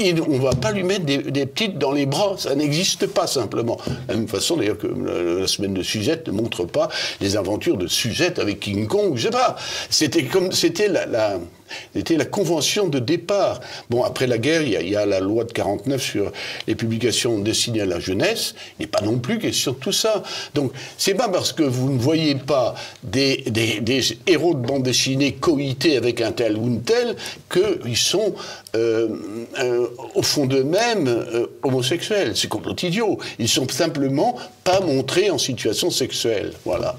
on 0.02 0.38
ne 0.38 0.40
va 0.40 0.52
pas 0.52 0.72
lui 0.72 0.84
mettre 0.84 1.06
des, 1.06 1.46
petites 1.46 1.78
dans 1.78 1.92
les 1.92 2.06
bras, 2.06 2.36
ça 2.38 2.56
n'existe 2.56 3.08
pas 3.08 3.28
simplement. 3.28 3.78
De 3.86 3.94
la 4.08 4.16
même 4.16 4.28
façon 4.28 4.58
d'ailleurs 4.58 4.78
que 4.78 4.88
la, 4.88 5.48
semaine 5.48 5.74
de 5.74 5.84
Suzette 5.84 6.28
ne 6.28 6.32
montre 6.32 6.66
pas 6.66 6.90
les 7.22 7.36
aventures 7.36 7.78
de 7.78 7.88
Suzette 7.88 8.40
avec 8.40 8.60
King 8.60 8.88
Kong, 8.88 9.14
je 9.16 9.24
sais 9.24 9.30
pas. 9.30 9.56
C'était 9.90 10.24
comme 10.24 10.52
c'était 10.52 10.88
la, 10.88 11.40
c'était 11.94 12.18
la 12.18 12.26
convention 12.26 12.88
de 12.88 13.00
départ. 13.00 13.60
Bon, 13.90 14.04
après 14.04 14.28
la 14.28 14.38
guerre, 14.38 14.62
il 14.62 14.90
y, 14.90 14.96
a, 14.96 15.06
la 15.06 15.20
loi 15.20 15.44
de 15.44 15.52
49 15.52 16.02
sur 16.02 16.32
les 16.68 16.76
publications 16.76 17.40
destinées 17.40 17.82
à 17.82 17.86
la 17.86 18.00
jeunesse. 18.00 18.56
Il 18.80 18.84
n'est 18.84 18.88
pas 18.88 19.02
non 19.02 19.20
plus 19.20 19.40
question 19.40 19.74
de 19.74 19.78
tout 19.78 19.92
ça. 19.92 20.24
Donc, 20.54 20.72
c'est 20.98 21.14
pas 21.14 21.30
parce 21.30 21.54
que 21.54 21.64
vous 21.64 21.92
ne 21.92 22.00
voyez 22.00 22.36
pas 22.36 22.76
des, 23.04 23.44
héros 24.28 24.54
de 24.54 24.66
bande 24.66 24.84
dessinée 24.84 25.34
coïtés 25.34 25.98
avec 25.98 26.22
un 26.22 26.32
tel 26.32 26.58
ou 26.58 26.68
une 26.68 26.82
telle 26.82 27.16
qu'ils 27.52 27.98
sont 27.98 28.34
euh, 28.76 29.08
euh, 29.60 29.88
au 30.16 30.22
fond 30.22 30.46
d'eux-mêmes 30.46 31.08
euh, 31.08 31.48
homosexuels. 31.64 32.34
C'est 32.36 32.48
complètement 32.48 32.70
idiot. 32.88 33.20
Ils 33.40 33.50
sont 33.50 33.68
simplement 33.68 34.36
pas 34.64 34.80
montrés 34.80 35.30
en 35.30 35.38
situation 35.38 35.90
sexuelle. 35.90 36.54
Voilà. 36.66 36.98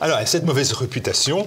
Alors, 0.00 0.18
cette 0.26 0.44
mauvaise 0.44 0.72
réputation, 0.72 1.46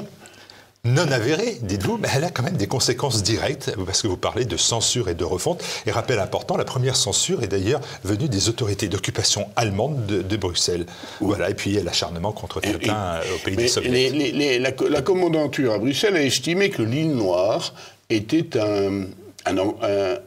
non 0.85 1.11
avérée, 1.11 1.57
dites-vous, 1.61 1.97
mais 1.97 2.07
elle 2.15 2.23
a 2.23 2.29
quand 2.29 2.43
même 2.43 2.55
des 2.55 2.67
conséquences 2.67 3.21
directes, 3.21 3.75
parce 3.85 4.01
que 4.01 4.07
vous 4.07 4.15
parlez 4.15 4.45
de 4.45 4.55
censure 4.55 5.09
et 5.09 5.13
de 5.13 5.25
refonte. 5.25 5.61
Et 5.85 5.91
rappel 5.91 6.19
important, 6.19 6.55
la 6.55 6.63
première 6.63 6.95
censure 6.95 7.43
est 7.43 7.47
d'ailleurs 7.47 7.81
venue 8.05 8.29
des 8.29 8.47
autorités 8.47 8.87
d'occupation 8.87 9.47
allemandes 9.57 10.05
de, 10.05 10.37
Bruxelles. 10.37 10.85
Voilà, 11.19 11.49
et 11.49 11.53
puis 11.53 11.73
l'acharnement 11.83 12.31
contre 12.31 12.61
Tintin 12.61 13.19
au 13.35 13.39
pays 13.43 13.57
des 13.57 13.67
Soviets. 13.67 14.59
la, 14.59 14.71
la, 14.89 15.01
commandanture 15.01 15.73
à 15.73 15.79
Bruxelles 15.79 16.15
a 16.15 16.23
estimé 16.23 16.69
que 16.69 16.81
l'île 16.81 17.13
Noire 17.13 17.73
était 18.09 18.57
un, 18.57 19.03
un, 19.45 19.57
un, 19.57 20.17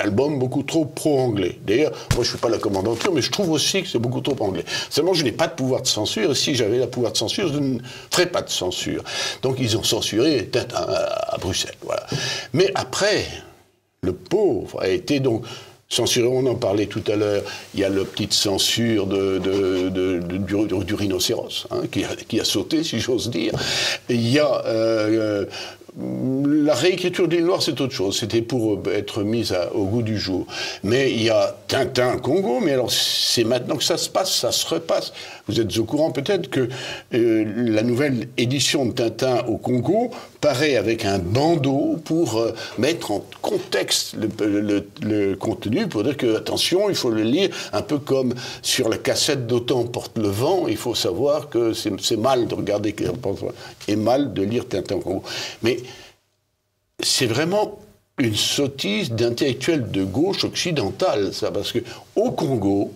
album 0.00 0.38
beaucoup 0.38 0.62
trop 0.62 0.84
pro-anglais. 0.84 1.58
D'ailleurs, 1.66 1.90
moi 1.90 2.16
je 2.16 2.20
ne 2.20 2.24
suis 2.24 2.38
pas 2.38 2.48
la 2.48 2.58
commandanture, 2.58 3.12
mais 3.12 3.22
je 3.22 3.30
trouve 3.30 3.50
aussi 3.50 3.82
que 3.82 3.88
c'est 3.88 3.98
beaucoup 3.98 4.20
trop 4.20 4.36
anglais. 4.44 4.64
Seulement, 4.90 5.14
je 5.14 5.24
n'ai 5.24 5.32
pas 5.32 5.46
de 5.46 5.54
pouvoir 5.54 5.82
de 5.82 5.86
censure, 5.86 6.32
et 6.32 6.34
si 6.34 6.54
j'avais 6.54 6.78
le 6.78 6.86
pouvoir 6.86 7.12
de 7.12 7.18
censure, 7.18 7.52
je 7.52 7.58
ne 7.58 7.78
ferais 8.10 8.26
pas 8.26 8.42
de 8.42 8.50
censure. 8.50 9.02
Donc 9.42 9.56
ils 9.58 9.76
ont 9.76 9.82
censuré 9.82 10.50
à, 10.74 11.34
à 11.34 11.38
Bruxelles. 11.38 11.76
Voilà. 11.82 12.06
Mais 12.52 12.70
après, 12.74 13.26
le 14.02 14.12
pauvre 14.12 14.80
a 14.80 14.88
été 14.88 15.20
donc 15.20 15.44
censuré, 15.92 16.26
on 16.26 16.46
en 16.46 16.54
parlait 16.54 16.86
tout 16.86 17.04
à 17.06 17.16
l'heure, 17.16 17.42
il 17.74 17.80
y 17.80 17.84
a 17.84 17.88
la 17.90 18.04
petite 18.04 18.32
censure 18.32 19.06
de, 19.06 19.38
du, 19.38 20.94
rhinocéros, 20.94 21.66
hein, 21.70 21.82
qui, 21.90 22.40
a, 22.40 22.44
sauté, 22.44 22.82
si 22.82 22.98
j'ose 22.98 23.30
dire. 23.30 23.52
Il 24.08 24.28
y 24.28 24.38
a 24.38 24.64
euh, 24.64 25.44
la 25.94 26.74
réécriture 26.74 27.28
d'Île 27.28 27.44
Noire, 27.44 27.62
c'est 27.62 27.78
autre 27.80 27.92
chose. 27.92 28.18
C'était 28.18 28.40
pour 28.40 28.80
être 28.88 29.22
mise 29.22 29.54
au 29.74 29.84
goût 29.84 30.02
du 30.02 30.18
jour. 30.18 30.46
Mais 30.82 31.12
il 31.12 31.22
y 31.22 31.30
a 31.30 31.54
Tintin 31.68 32.16
Congo, 32.16 32.60
mais 32.60 32.72
alors 32.72 32.90
c'est 32.90 33.44
maintenant 33.44 33.76
que 33.76 33.84
ça 33.84 33.98
se 33.98 34.08
passe, 34.08 34.34
ça 34.34 34.52
se 34.52 34.66
repasse. 34.66 35.12
Vous 35.48 35.60
êtes 35.60 35.76
au 35.78 35.84
courant 35.84 36.10
peut-être 36.10 36.48
que 36.48 36.68
euh, 37.14 37.44
la 37.56 37.82
nouvelle 37.82 38.28
édition 38.38 38.86
de 38.86 38.92
Tintin 38.92 39.44
au 39.48 39.58
Congo 39.58 40.10
paraît 40.40 40.76
avec 40.76 41.04
un 41.04 41.18
bandeau 41.18 41.98
pour 42.04 42.38
euh, 42.38 42.52
mettre 42.78 43.10
en 43.10 43.24
contexte 43.42 44.16
le, 44.16 45.34
contenu, 45.34 45.88
pour 45.88 46.04
dire 46.04 46.16
que, 46.16 46.36
attention, 46.36 46.88
il 46.88 46.94
faut 46.94 47.10
le 47.10 47.22
lire 47.22 47.50
un 47.72 47.82
peu 47.82 47.98
comme 47.98 48.34
sur 48.62 48.88
la 48.88 48.98
cassette 48.98 49.46
d'Autant 49.46 49.84
porte 49.84 50.16
le 50.16 50.28
vent, 50.28 50.66
il 50.68 50.76
faut 50.76 50.94
savoir 50.94 51.48
que 51.48 51.72
c'est 51.72 52.16
mal 52.16 52.46
de 52.46 52.54
regarder 52.54 52.94
et 53.88 53.96
mal 53.96 54.32
de 54.32 54.42
lire 54.42 54.66
Tintin 54.68 54.96
au 54.96 55.00
Congo. 55.00 55.22
Mais 55.62 55.81
c'est 57.02 57.26
vraiment 57.26 57.78
une 58.18 58.34
sottise 58.34 59.10
d'intellectuels 59.10 59.90
de 59.90 60.04
gauche 60.04 60.44
occidentale, 60.44 61.32
ça, 61.32 61.50
parce 61.50 61.72
que 61.72 61.80
au 62.14 62.30
Congo, 62.30 62.92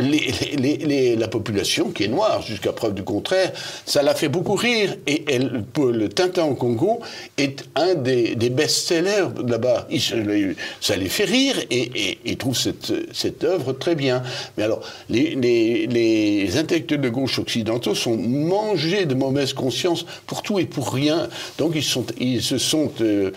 la 0.00 1.28
population 1.28 1.90
qui 1.90 2.04
est 2.04 2.08
noire, 2.08 2.42
jusqu'à 2.42 2.72
preuve 2.72 2.94
du 2.94 3.02
contraire, 3.02 3.52
ça 3.84 4.02
l'a 4.02 4.14
fait 4.14 4.28
beaucoup 4.28 4.54
rire. 4.54 4.96
Et 5.06 5.38
le 5.38 6.08
Tintin 6.08 6.44
au 6.44 6.54
Congo 6.54 7.00
est 7.36 7.64
un 7.74 7.94
des, 7.94 8.34
best-sellers 8.50 9.28
là-bas. 9.46 9.86
Ça 10.80 10.96
les 10.96 11.08
fait 11.08 11.24
rire 11.24 11.56
et, 11.70 12.18
ils 12.24 12.36
trouvent 12.36 12.58
cette, 12.58 13.44
œuvre 13.44 13.72
très 13.72 13.94
bien. 13.94 14.22
Mais 14.56 14.64
alors, 14.64 14.82
les, 15.08 16.56
intellectuels 16.56 17.00
de 17.00 17.08
gauche 17.08 17.38
occidentaux 17.38 17.94
sont 17.94 18.16
mangés 18.16 19.06
de 19.06 19.14
mauvaise 19.14 19.52
conscience 19.52 20.04
pour 20.26 20.42
tout 20.42 20.58
et 20.58 20.64
pour 20.64 20.92
rien. 20.92 21.28
Donc 21.58 21.74
ils 21.74 22.42
se 22.42 22.58
sont 22.58 22.92
euh, 23.00 23.30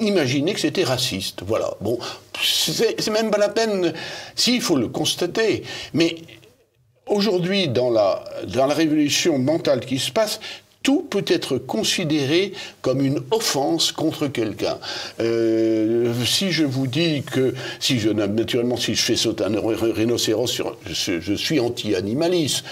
imaginés 0.00 0.54
que 0.54 0.60
c'était 0.60 0.84
raciste. 0.84 1.42
Voilà. 1.46 1.74
Bon, 1.80 1.98
c'est 2.42 3.10
même 3.10 3.30
pas 3.30 3.38
la 3.38 3.48
peine, 3.48 3.92
s'il 4.34 4.60
faut 4.60 4.76
le 4.76 4.88
constater. 4.88 5.62
Mais 5.94 6.16
aujourd'hui, 7.06 7.68
dans 7.68 7.90
la, 7.90 8.24
dans 8.48 8.66
la 8.66 8.74
révolution 8.74 9.38
mentale 9.38 9.80
qui 9.80 9.98
se 9.98 10.10
passe, 10.10 10.40
tout 10.82 11.06
peut 11.08 11.24
être 11.26 11.58
considéré 11.58 12.52
comme 12.80 13.00
une 13.00 13.20
offense 13.30 13.92
contre 13.92 14.26
quelqu'un. 14.26 14.78
Euh, 15.20 16.12
si 16.24 16.50
je 16.50 16.64
vous 16.64 16.86
dis 16.86 17.22
que, 17.22 17.54
si 17.78 17.98
je, 17.98 18.10
naturellement, 18.10 18.76
si 18.76 18.94
je 18.94 19.02
fais 19.02 19.16
sauter 19.16 19.44
un 19.44 19.52
rhinocéros, 19.92 20.60
je, 20.86 21.34
suis 21.34 21.60
anti-animaliste. 21.60 22.64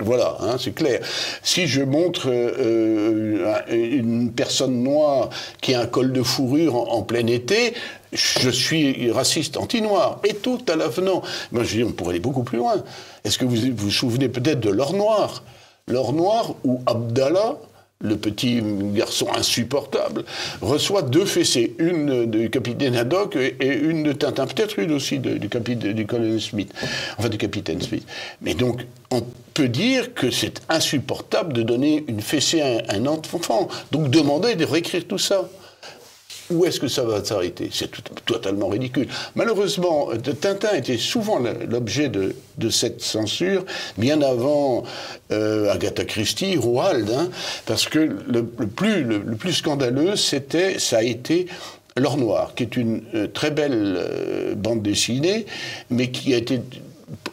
Voilà, 0.00 0.36
hein, 0.40 0.56
c'est 0.58 0.74
clair. 0.74 1.00
Si 1.42 1.66
je 1.66 1.82
montre 1.82 2.28
euh, 2.28 3.60
une 3.70 4.32
personne 4.32 4.82
noire 4.82 5.30
qui 5.60 5.74
a 5.74 5.80
un 5.82 5.86
col 5.86 6.12
de 6.12 6.22
fourrure 6.22 6.74
en, 6.74 7.02
plein 7.02 7.26
été, 7.26 7.74
je 8.12 8.50
suis 8.50 9.10
raciste 9.10 9.56
anti-noir. 9.56 10.20
Et 10.24 10.34
tout 10.34 10.60
à 10.68 10.76
l'avenant. 10.76 11.22
Moi, 11.50 11.64
je 11.64 11.76
dis, 11.76 11.84
on 11.84 11.92
pourrait 11.92 12.10
aller 12.10 12.20
beaucoup 12.20 12.42
plus 12.42 12.58
loin. 12.58 12.82
Est-ce 13.24 13.38
que 13.38 13.44
vous 13.44 13.56
vous 13.74 13.90
souvenez 13.90 14.28
peut-être 14.28 14.60
de 14.60 14.70
l'or 14.70 14.92
noir? 14.92 15.42
L'or 15.88 16.12
noir, 16.12 16.54
où 16.64 16.80
Abdallah, 16.86 17.56
le 18.00 18.16
petit 18.16 18.60
garçon 18.94 19.28
insupportable, 19.34 20.24
reçoit 20.60 21.02
deux 21.02 21.24
fessées, 21.24 21.74
une 21.78 22.26
du 22.30 22.50
capitaine 22.50 22.96
Haddock 22.96 23.36
et 23.36 23.74
une 23.74 24.02
de 24.02 24.12
Tintin, 24.12 24.46
peut-être 24.46 24.78
une 24.78 24.92
aussi 24.92 25.18
du, 25.18 25.48
capitaine, 25.48 25.92
du 25.92 26.06
colonel 26.06 26.40
Smith, 26.40 26.72
enfin 27.18 27.28
du 27.28 27.38
capitaine 27.38 27.80
Smith. 27.80 28.06
Mais 28.42 28.54
donc, 28.54 28.84
on 29.10 29.24
peut 29.54 29.68
dire 29.68 30.14
que 30.14 30.30
c'est 30.30 30.62
insupportable 30.68 31.52
de 31.52 31.62
donner 31.62 32.04
une 32.08 32.20
fessée 32.20 32.60
à 32.60 32.94
un 32.94 33.06
enfant. 33.06 33.68
Donc, 33.90 34.10
demander 34.10 34.54
de 34.56 34.64
réécrire 34.64 35.06
tout 35.06 35.18
ça 35.18 35.48
où 36.50 36.64
est-ce 36.64 36.80
que 36.80 36.88
ça 36.88 37.04
va 37.04 37.24
s'arrêter? 37.24 37.70
C'est 37.72 37.90
totalement 38.26 38.68
ridicule. 38.68 39.08
Malheureusement, 39.34 40.08
Tintin 40.40 40.74
était 40.74 40.98
souvent 40.98 41.38
l'objet 41.68 42.08
de, 42.08 42.34
cette 42.70 43.02
censure, 43.02 43.64
bien 43.98 44.22
avant 44.22 44.84
euh, 45.30 45.72
Agatha 45.72 46.04
Christie, 46.04 46.56
Roald, 46.56 47.10
hein, 47.10 47.28
parce 47.66 47.86
que 47.86 47.98
le, 47.98 48.44
plus, 48.44 49.04
le, 49.04 49.36
plus 49.36 49.52
scandaleux, 49.52 50.16
ça 50.16 50.96
a 50.96 51.02
été 51.02 51.46
L'Or 51.96 52.16
Noir, 52.16 52.54
qui 52.54 52.62
est 52.62 52.76
une 52.76 53.02
euh, 53.14 53.26
très 53.26 53.50
belle 53.50 53.96
euh, 53.98 54.54
bande 54.54 54.82
dessinée, 54.82 55.46
mais 55.90 56.10
qui 56.10 56.32
a 56.32 56.38
été 56.38 56.60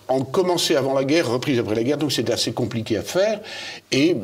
en 0.10 0.22
commencé 0.22 0.76
avant 0.76 0.94
la 0.94 1.06
guerre, 1.06 1.30
reprise 1.30 1.60
après 1.60 1.76
la 1.76 1.84
guerre, 1.84 1.98
donc 1.98 2.12
c'était 2.12 2.34
assez 2.34 2.52
compliqué 2.52 2.98
à 2.98 3.02
faire, 3.02 3.40
et 3.92 4.16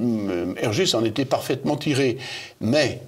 Hergé 0.57 0.85
s'en 0.85 1.05
était 1.05 1.23
parfaitement 1.23 1.77
tiré. 1.77 2.17
Mais 2.59 2.99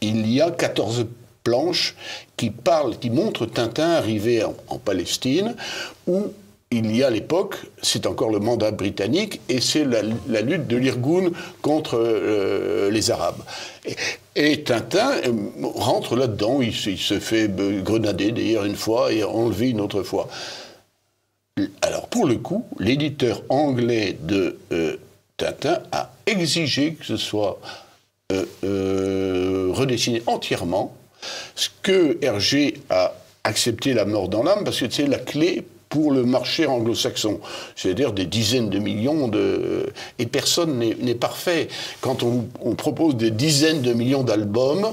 il 0.00 0.30
y 0.30 0.40
a 0.40 0.50
14 0.50 1.06
planches 1.46 1.94
qui 2.36 2.50
parlent, 2.50 2.98
qui 2.98 3.10
montrent 3.10 3.46
Tintin 3.46 3.90
arrivé 3.90 4.42
en, 4.44 4.78
Palestine, 4.78 5.54
où 6.06 6.32
il 6.72 6.94
y 6.94 7.04
a 7.04 7.10
l'époque, 7.10 7.56
c'est 7.80 8.06
encore 8.06 8.30
le 8.30 8.40
mandat 8.40 8.72
britannique, 8.72 9.40
et 9.48 9.60
c'est 9.60 9.84
la, 9.84 10.40
lutte 10.40 10.66
de 10.66 10.76
l'Irgun 10.76 11.30
contre 11.62 11.96
euh, 11.96 12.90
les 12.90 13.12
Arabes. 13.12 13.42
Et, 14.34 14.64
Tintin 14.64 15.12
euh, 15.24 15.32
rentre 15.62 16.16
là-dedans, 16.16 16.60
il, 16.60 16.74
se 16.74 17.20
fait 17.20 17.48
grenader 17.82 18.32
d'ailleurs 18.32 18.64
une 18.64 18.74
fois 18.74 19.12
et 19.12 19.22
enlever 19.22 19.70
une 19.70 19.80
autre 19.80 20.02
fois. 20.02 20.28
Alors 21.80 22.08
pour 22.08 22.26
le 22.26 22.36
coup, 22.36 22.66
l'éditeur 22.78 23.42
anglais 23.48 24.18
de 24.20 24.58
euh, 24.72 24.96
Tintin 25.36 25.78
a 25.92 26.12
exigé 26.26 26.94
que 26.94 27.04
ce 27.06 27.16
soit 27.16 27.60
euh, 28.32 28.44
euh, 28.64 29.70
redessiné 29.72 30.22
entièrement, 30.26 30.96
ce 31.54 31.68
que 31.82 32.18
Hergé 32.22 32.74
a 32.90 33.14
accepté 33.44 33.94
la 33.94 34.04
mort 34.04 34.28
dans 34.28 34.42
l'âme, 34.42 34.64
parce 34.64 34.80
que 34.80 34.90
c'est 34.90 35.06
la 35.06 35.18
clé 35.18 35.64
pour 35.88 36.10
le 36.10 36.24
marché 36.24 36.66
anglo-saxon. 36.66 37.38
C'est-à-dire 37.76 38.12
des 38.12 38.26
dizaines 38.26 38.68
de 38.68 38.80
millions 38.80 39.28
de... 39.28 39.86
Et 40.18 40.26
personne 40.26 40.78
n'est 40.78 41.14
parfait. 41.14 41.68
Quand 42.00 42.24
on, 42.24 42.74
propose 42.74 43.16
des 43.16 43.30
dizaines 43.30 43.82
de 43.82 43.92
millions 43.92 44.24
d'albums, 44.24 44.92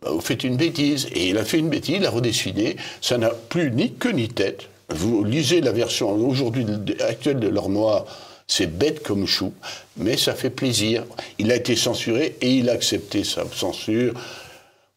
bah, 0.00 0.10
vous 0.10 0.20
faites 0.22 0.42
une 0.42 0.56
bêtise. 0.56 1.08
Et 1.12 1.28
il 1.28 1.36
a 1.36 1.44
fait 1.44 1.58
une 1.58 1.68
bêtise, 1.68 1.96
il 1.96 2.06
a 2.06 2.10
redessiné. 2.10 2.76
Ça 3.02 3.18
n'a 3.18 3.30
plus 3.30 3.70
ni 3.70 3.92
queue 3.92 4.12
ni 4.12 4.28
tête. 4.28 4.68
Vous 4.88 5.24
lisez 5.24 5.60
la 5.60 5.72
version 5.72 6.10
aujourd'hui 6.10 6.66
actuelle 7.06 7.38
de 7.38 7.48
L'Or 7.48 7.68
Noir, 7.68 8.06
c'est 8.50 8.66
bête 8.66 9.04
comme 9.04 9.26
chou, 9.26 9.52
mais 9.96 10.16
ça 10.16 10.34
fait 10.34 10.50
plaisir. 10.50 11.04
Il 11.38 11.52
a 11.52 11.54
été 11.54 11.76
censuré 11.76 12.36
et 12.40 12.50
il 12.50 12.68
a 12.68 12.72
accepté 12.72 13.22
sa 13.22 13.44
censure. 13.54 14.12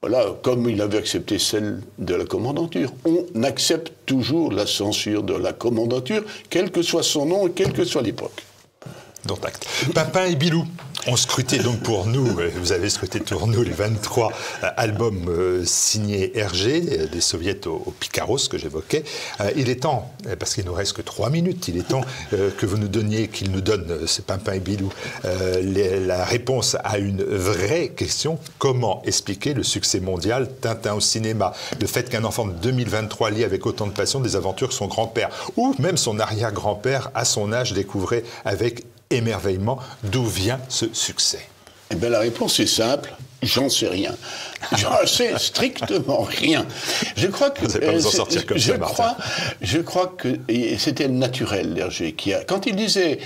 Voilà, 0.02 0.26
comme 0.42 0.68
il 0.68 0.82
avait 0.82 0.98
accepté 0.98 1.38
celle 1.38 1.82
de 2.00 2.16
la 2.16 2.26
commandanture. 2.26 2.92
On 3.06 3.44
accepte 3.44 3.94
toujours 4.08 4.52
la 4.52 4.66
censure 4.66 5.22
de 5.22 5.36
la 5.36 5.54
commandanture, 5.54 6.24
quel 6.50 6.72
que 6.72 6.82
soit 6.82 7.04
son 7.04 7.28
nom 7.28 7.48
et 7.48 7.52
quelle 7.52 7.74
que 7.74 7.86
soit 7.86 8.02
l'époque. 8.02 8.44
Dont 9.26 9.39
acte. 9.44 9.68
Papin 9.94 10.26
et 10.26 10.36
Bilou 10.36 10.66
ont 11.08 11.16
scruté 11.16 11.58
donc 11.58 11.80
pour 11.80 12.06
nous, 12.06 12.38
vous 12.56 12.72
avez 12.72 12.89
scruté 12.89 13.20
pour 13.20 13.48
nous 13.48 13.62
les 13.62 13.72
23 13.72 14.32
euh, 14.63 14.68
albums 14.78 15.28
euh, 15.28 15.66
signés 15.66 16.32
RG, 16.36 16.68
euh, 16.68 17.08
des 17.08 17.22
soviets 17.22 17.68
au, 17.68 17.94
Picaros 18.00 18.38
que 18.50 18.58
j'évoquais. 18.58 19.04
il 19.56 19.70
est 19.70 19.82
temps, 19.82 20.12
parce 20.39 20.56
qu'il 20.56 20.66
nous 20.66 20.74
reste 20.74 20.94
que 20.94 21.02
trois 21.02 21.30
minutes, 21.30 21.68
il 21.68 21.78
est 21.78 21.88
temps 21.88 22.02
que 22.32 22.66
vous 22.66 22.78
nous 22.78 22.88
donniez, 22.88 23.28
qu'il 23.28 23.52
nous 23.52 23.62
donne, 23.62 24.08
c'est 24.08 24.26
Pimpin 24.26 24.54
et 24.54 24.60
Bilou, 24.60 24.92
la 25.24 26.26
réponse 26.26 26.76
à 26.84 26.98
une 26.98 27.24
vraie 27.24 27.89
question. 27.89 28.39
Comment 28.58 29.02
expliquer 29.06 29.54
le 29.54 29.63
succès 29.63 30.00
mondial 30.00 30.50
Tintin 30.62 30.96
au 30.96 31.00
cinéma? 31.00 31.54
Le 31.80 31.88
fait 31.88 32.10
qu'un 32.10 32.24
enfant 32.24 32.46
de 32.46 32.54
2023 32.54 33.32
lit 33.32 33.44
avec 33.44 33.66
autant 33.66 33.88
de 33.88 33.92
passion 33.92 34.20
des 34.20 34.36
aventures 34.36 34.70
que 34.70 34.74
son 34.74 34.88
grand-père, 34.88 35.30
ou 35.56 35.76
même 35.80 35.98
son 35.98 36.20
arrière-grand-père 36.20 37.12
à 37.13 37.26
son 37.26 37.54
âge 37.54 37.74
découvrait 37.74 38.24
avec 38.44 38.84
émerveillement 39.10 39.80
d'où 40.04 40.26
vient 40.26 40.60
ce 40.70 40.94
succès 40.94 41.48
eh 41.94 41.96
bien, 41.96 42.10
la 42.10 42.20
réponse 42.20 42.60
est 42.60 42.68
simple. 42.68 43.13
J'en 43.44 43.70
sais 43.70 43.88
rien. 43.88 44.16
J'en 44.78 45.06
sais 45.06 45.38
strictement 45.38 46.22
rien. 46.22 46.66
Je 47.16 47.28
crois 47.28 47.52
que. 47.52 47.66
Vous 47.66 47.80
pas 47.80 47.92
vous 47.92 48.08
en 48.08 48.12
sortir 48.12 48.46
comme 48.46 48.58
je 48.58 48.72
ça, 48.72 48.78
crois, 48.78 49.18
je 49.62 49.80
crois 49.80 50.08
que 50.18 50.30
c'était 50.78 51.08
le 51.08 51.13
naturel, 51.13 51.78
Hergé, 51.78 52.13
qui 52.13 52.34
a. 52.34 52.44
Quand 52.46 52.66
il 52.66 52.76
disait 52.76 53.20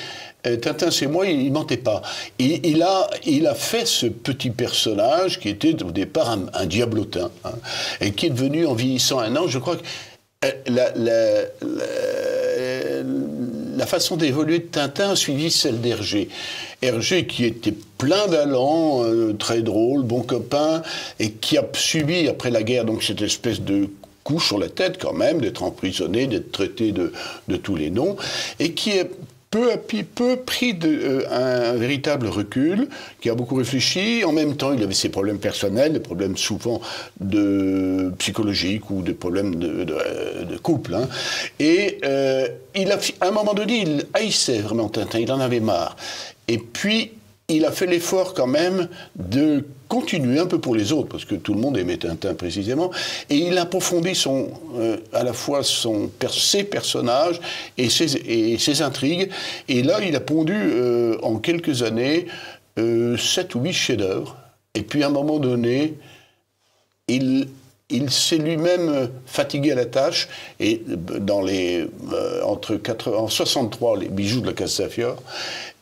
euh, 0.48 0.58
Tintin, 0.58 0.90
c'est 0.90 1.06
moi, 1.08 1.28
il, 1.28 1.46
ne 1.46 1.52
mentait 1.52 1.78
pas. 1.78 2.02
Il, 2.40 2.82
a, 2.82 3.10
il 3.26 3.46
a 3.46 3.54
fait 3.54 3.86
ce 3.86 4.08
petit 4.08 4.50
personnage 4.50 5.40
qui 5.40 5.50
était 5.50 5.82
au 5.84 5.92
départ 5.92 6.36
un, 6.54 6.66
diablotin, 6.66 7.30
hein, 7.46 7.54
et 8.02 8.12
qui 8.12 8.26
est 8.26 8.32
devenu, 8.32 8.66
en 8.66 8.74
vieillissant 8.74 9.20
un 9.20 9.36
an, 9.36 9.48
je 9.48 9.60
crois 9.60 9.78
que. 9.78 9.84
Euh, 10.46 10.52
la, 10.68 10.92
la 10.96 11.46
façon 13.86 14.18
d'évoluer 14.18 14.60
de 14.60 14.66
Tintin 14.66 15.12
a 15.12 15.16
suivi 15.16 15.52
celle 15.52 15.82
d'Hergé. 15.82 16.30
Hergé 16.82 17.28
qui 17.28 17.46
était 17.46 17.74
plein 17.98 18.28
d'allant, 18.28 19.04
euh, 19.04 19.34
très 19.34 19.62
drôle, 19.62 20.04
bon 20.04 20.22
copain, 20.22 20.82
et 21.20 21.32
qui 21.32 21.58
a 21.58 21.66
subi 21.74 22.28
après 22.28 22.52
la 22.52 22.64
guerre 22.64 22.86
donc 22.86 23.04
cette 23.04 23.22
espèce 23.22 23.62
de 23.62 23.90
coup 24.24 24.40
sur 24.40 24.60
la 24.60 24.68
tête 24.68 24.98
quand 25.00 25.14
même, 25.14 25.40
d'être 25.40 25.64
emprisonné, 25.64 26.28
d'être 26.28 26.52
traité 26.52 26.92
de, 26.92 27.14
de 27.48 27.56
tous 27.56 27.76
les 27.76 27.90
noms, 27.90 28.18
et 28.60 28.74
qui 28.74 28.92
est 28.92 29.10
peu 29.76 30.04
peu 30.04 30.36
pris 30.38 30.74
de, 30.74 30.88
euh, 30.88 31.72
un, 31.74 31.74
véritable 31.74 32.28
recul, 32.28 32.88
qui 33.22 33.30
a 33.30 33.36
beaucoup 33.36 33.56
réfléchi. 33.56 34.24
En 34.26 34.32
même 34.32 34.56
temps, 34.56 34.74
il 34.74 34.84
avait 34.84 34.94
ses 34.94 35.10
problèmes 35.10 35.40
personnels, 35.40 35.94
des 35.94 36.00
problèmes 36.00 36.38
souvent 36.38 36.82
de 37.20 38.12
psychologiques 38.20 38.90
ou 38.90 39.02
des 39.02 39.14
problèmes 39.14 39.56
de, 39.56 39.84
de, 39.84 40.58
couple. 40.58 40.96
Hein. 40.96 41.08
Et 41.60 42.00
euh, 42.04 42.48
il 42.76 42.92
a, 42.92 42.98
à 43.22 43.28
un 43.28 43.32
moment 43.32 43.54
donné, 43.54 43.82
il 43.82 44.06
haïssait 44.14 44.60
vraiment 44.60 44.90
Tintin, 44.90 45.20
il 45.20 45.32
en 45.32 45.40
avait 45.40 45.60
marre. 45.60 45.96
Et 46.48 46.58
puis, 46.58 47.12
il 47.50 47.64
a 47.64 47.72
fait 47.72 47.86
l'effort 47.86 48.34
quand 48.34 48.48
même 48.48 48.90
de 49.16 49.64
continuer 49.88 50.38
un 50.38 50.48
peu 50.48 50.60
pour 50.60 50.76
les 50.76 50.92
autres, 50.92 51.08
parce 51.08 51.24
que 51.24 51.36
tout 51.36 51.54
le 51.54 51.62
monde 51.62 51.78
aimait 51.78 51.96
Tintin 51.96 52.34
précisément, 52.34 52.92
et 53.30 53.38
il 53.38 53.58
a 53.58 53.62
approfondi 53.62 54.16
son, 54.16 54.50
euh, 54.76 54.98
à 55.14 55.24
la 55.24 55.32
fois 55.32 55.62
ses 55.64 56.64
personnages 56.66 57.40
et 57.78 57.90
ses, 57.90 58.82
intrigues, 58.82 59.30
et 59.70 59.82
là 59.82 60.02
il 60.02 60.14
a 60.18 60.20
pondu 60.20 60.58
euh, 60.58 61.18
en 61.24 61.38
quelques 61.38 61.84
années 61.84 62.28
euh, 62.80 63.16
sept 63.16 63.56
ou 63.56 63.62
huit 63.62 63.72
chefs-d'œuvre, 63.72 64.36
et 64.74 64.82
puis 64.82 65.04
à 65.04 65.08
un 65.08 65.12
moment 65.12 65.40
donné, 65.40 65.94
il, 67.08 67.48
il 67.90 68.10
s'est 68.10 68.38
lui-même 68.38 69.10
fatigué 69.26 69.72
à 69.72 69.76
la 69.76 69.86
tâche, 69.86 70.28
et 70.60 70.82
dans 70.86 71.42
les, 71.42 71.88
entre 72.44 72.76
80, 72.76 73.18
en 73.18 73.28
63, 73.28 73.98
les 73.98 74.10
bijoux 74.10 74.42
de 74.42 74.48
la 74.48 74.54
Castafiore, 74.54 75.22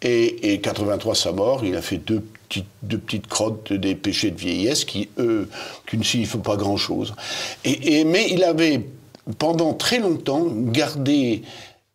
et, 0.01 0.53
et 0.53 0.61
83 0.61 1.15
sa 1.15 1.31
mort, 1.31 1.65
il 1.65 1.75
a 1.75 1.81
fait 1.81 1.97
deux 1.97 2.23
petites, 2.47 2.65
deux 2.83 2.97
petites 2.97 3.27
crottes 3.27 3.73
des 3.73 3.95
péchés 3.95 4.31
de 4.31 4.37
vieillesse 4.37 4.85
qui, 4.85 5.09
eux, 5.17 5.49
qui 5.89 5.97
ne 5.97 6.03
signifient 6.03 6.37
pas 6.37 6.55
grand-chose. 6.55 7.15
Et, 7.63 8.03
mais 8.03 8.27
il 8.29 8.43
avait, 8.43 8.81
pendant 9.37 9.73
très 9.73 9.99
longtemps, 9.99 10.45
gardé 10.47 11.41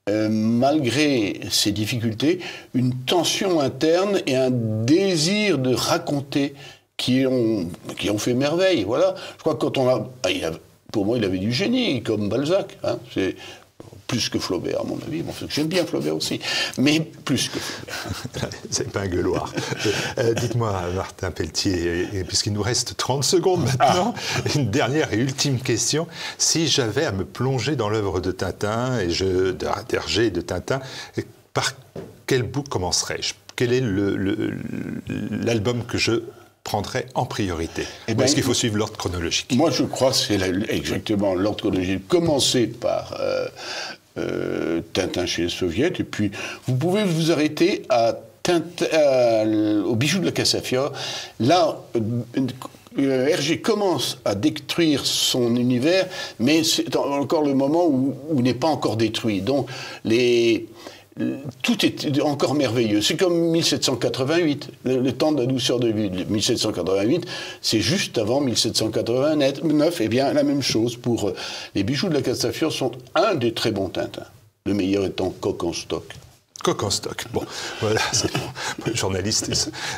euh, 0.09 0.29
malgré 0.29 1.41
ses 1.51 1.73
difficultés, 1.73 2.41
une 2.75 2.95
tension 2.95 3.61
interne 3.61 4.21
et 4.27 4.35
un 4.35 4.51
désir 4.51 5.59
de 5.59 5.75
raconter 5.75 6.55
qui 7.01 7.27
ont, 7.27 7.67
qui 7.97 8.11
ont 8.11 8.19
fait 8.19 8.35
merveille. 8.35 8.85
Voilà. 8.85 9.15
Je 9.37 9.41
crois 9.41 9.55
que 9.55 9.61
quand 9.61 9.79
on 9.79 9.89
a, 9.89 10.07
ah, 10.25 10.51
pour 10.93 11.07
moi, 11.07 11.17
il 11.17 11.25
avait 11.25 11.39
du 11.39 11.51
génie, 11.51 12.03
comme 12.03 12.29
Balzac. 12.29 12.79
Hein. 12.85 12.99
C'est 13.13 13.37
plus 14.07 14.29
que 14.29 14.39
Flaubert, 14.39 14.81
à 14.81 14.85
mon 14.85 14.99
avis. 15.07 15.23
Bon, 15.23 15.33
J'aime 15.49 15.69
bien 15.69 15.87
Flaubert 15.87 16.17
aussi, 16.17 16.41
mais 16.77 17.01
plus 17.01 17.49
que 17.49 17.59
Flaubert. 17.59 18.51
C'est 18.71 18.91
pas 18.93 19.03
un 19.03 19.07
gueuloir. 19.07 19.53
Euh, 20.19 20.35
dites-moi, 20.35 20.79
Martin 20.95 21.31
Pelletier, 21.31 22.25
puisqu'il 22.29 22.53
nous 22.53 22.63
reste 22.63 22.97
30 22.97 23.25
secondes 23.25 23.65
maintenant, 23.65 24.15
ah. 24.17 24.41
une 24.55 24.71
dernière 24.71 25.13
et 25.15 25.17
ultime 25.17 25.59
question. 25.59 26.07
Si 26.37 26.69
j'avais 26.69 27.07
à 27.07 27.13
me 27.13 27.25
plonger 27.25 27.77
dans 27.77 27.89
l'œuvre 27.89 28.21
de 28.21 28.33
Tintin, 28.33 28.99
et 28.99 29.11
je, 29.11 29.53
d'Hergé 29.89 30.27
et 30.27 30.31
de 30.31 30.43
Tintin, 30.43 30.81
par 31.55 31.73
quel 32.27 32.43
bout 32.43 32.65
commencerais-je? 32.65 33.35
Quel 33.57 33.73
est 33.73 33.83
l'album 35.31 35.85
que 35.85 35.99
je 35.99 36.23
prendrais 36.65 37.07
en 37.15 37.25
priorité 37.27 37.85
eh 38.09 38.15
ben, 38.15 38.25
Est-ce 38.25 38.35
qu'il 38.35 38.45
faut 38.45 38.55
suivre 38.55 38.77
l'ordre 38.77 38.97
chronologique? 38.97 39.55
Moi, 39.55 39.71
je 39.71 39.85
crois 39.85 40.11
que 40.11 40.17
c'est 40.17 40.41
exactement 40.69 41.35
l'ordre 41.35 41.61
chronologique. 41.61 42.07
Commencer 42.09 42.67
par 42.67 43.17
euh, 43.19 43.47
euh, 44.19 44.81
Tintin 44.93 45.27
chez 45.27 45.43
les 45.43 45.49
soviets, 45.49 45.93
et 45.99 46.05
puis 46.05 46.31
vous 46.67 46.77
pouvez 46.77 47.05
vous 47.05 47.33
arrêter 47.33 47.83
à 47.89 48.19
au 49.87 49.95
bijou 49.95 50.19
de 50.19 50.27
la 50.27 50.33
Cassafia. 50.33 50.91
Là, 51.39 51.79
euh, 52.99 53.27
Hergé 53.29 53.61
commence 53.61 54.19
à 54.25 54.35
détruire 54.35 55.07
son 55.07 55.55
univers, 55.57 56.09
mais 56.39 56.65
c'est 56.65 56.95
encore 56.97 57.43
le 57.43 57.55
moment 57.55 57.87
où, 57.87 58.15
où 58.29 58.39
il 58.39 58.43
n'est 58.43 58.55
pas 58.55 58.69
encore 58.69 58.97
détruit. 58.97 59.41
Donc, 59.41 59.69
les, 60.05 60.67
tout 61.63 61.85
est 61.85 62.21
encore 62.21 62.55
merveilleux. 62.55 63.03
C'est 63.03 63.17
comme 63.17 63.51
1788, 63.51 64.71
le, 64.85 65.13
temps 65.13 65.33
de 65.33 65.41
la 65.41 65.47
douceur 65.47 65.81
de 65.81 65.89
vie. 65.89 66.11
1788, 66.29 67.27
c'est 67.61 67.81
juste 67.81 68.19
avant 68.19 68.41
1789. 68.41 70.01
Et 70.01 70.05
eh 70.05 70.09
bien, 70.09 70.33
la 70.33 70.43
même 70.43 70.63
chose 70.63 70.97
pour 70.97 71.29
euh, 71.29 71.35
les 71.75 71.83
bijoux 71.83 72.09
de 72.09 72.15
la 72.15 72.23
Castafiore 72.23 72.73
sont 72.73 72.93
un 73.15 73.35
des 73.35 73.53
très 73.53 73.71
bons 73.71 73.89
Tintins. 73.89 74.27
Le 74.67 74.75
meilleur 74.75 75.05
étant 75.05 75.31
Coq 75.31 75.65
en 75.65 75.73
stock. 75.73 76.05
Coq 76.63 76.83
en 76.83 76.91
stock. 76.91 77.25
Bon, 77.33 77.43
voilà, 77.81 78.01
c'est 78.13 78.33
bon. 78.33 78.95
Journaliste. 78.95 79.51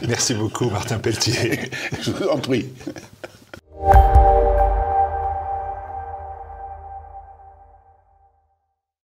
Merci 0.06 0.34
beaucoup, 0.34 0.70
Martin 0.70 0.98
Pelletier. 0.98 1.70
Je 2.00 2.10
vous 2.10 2.28
en 2.28 2.38
prie. 2.38 2.66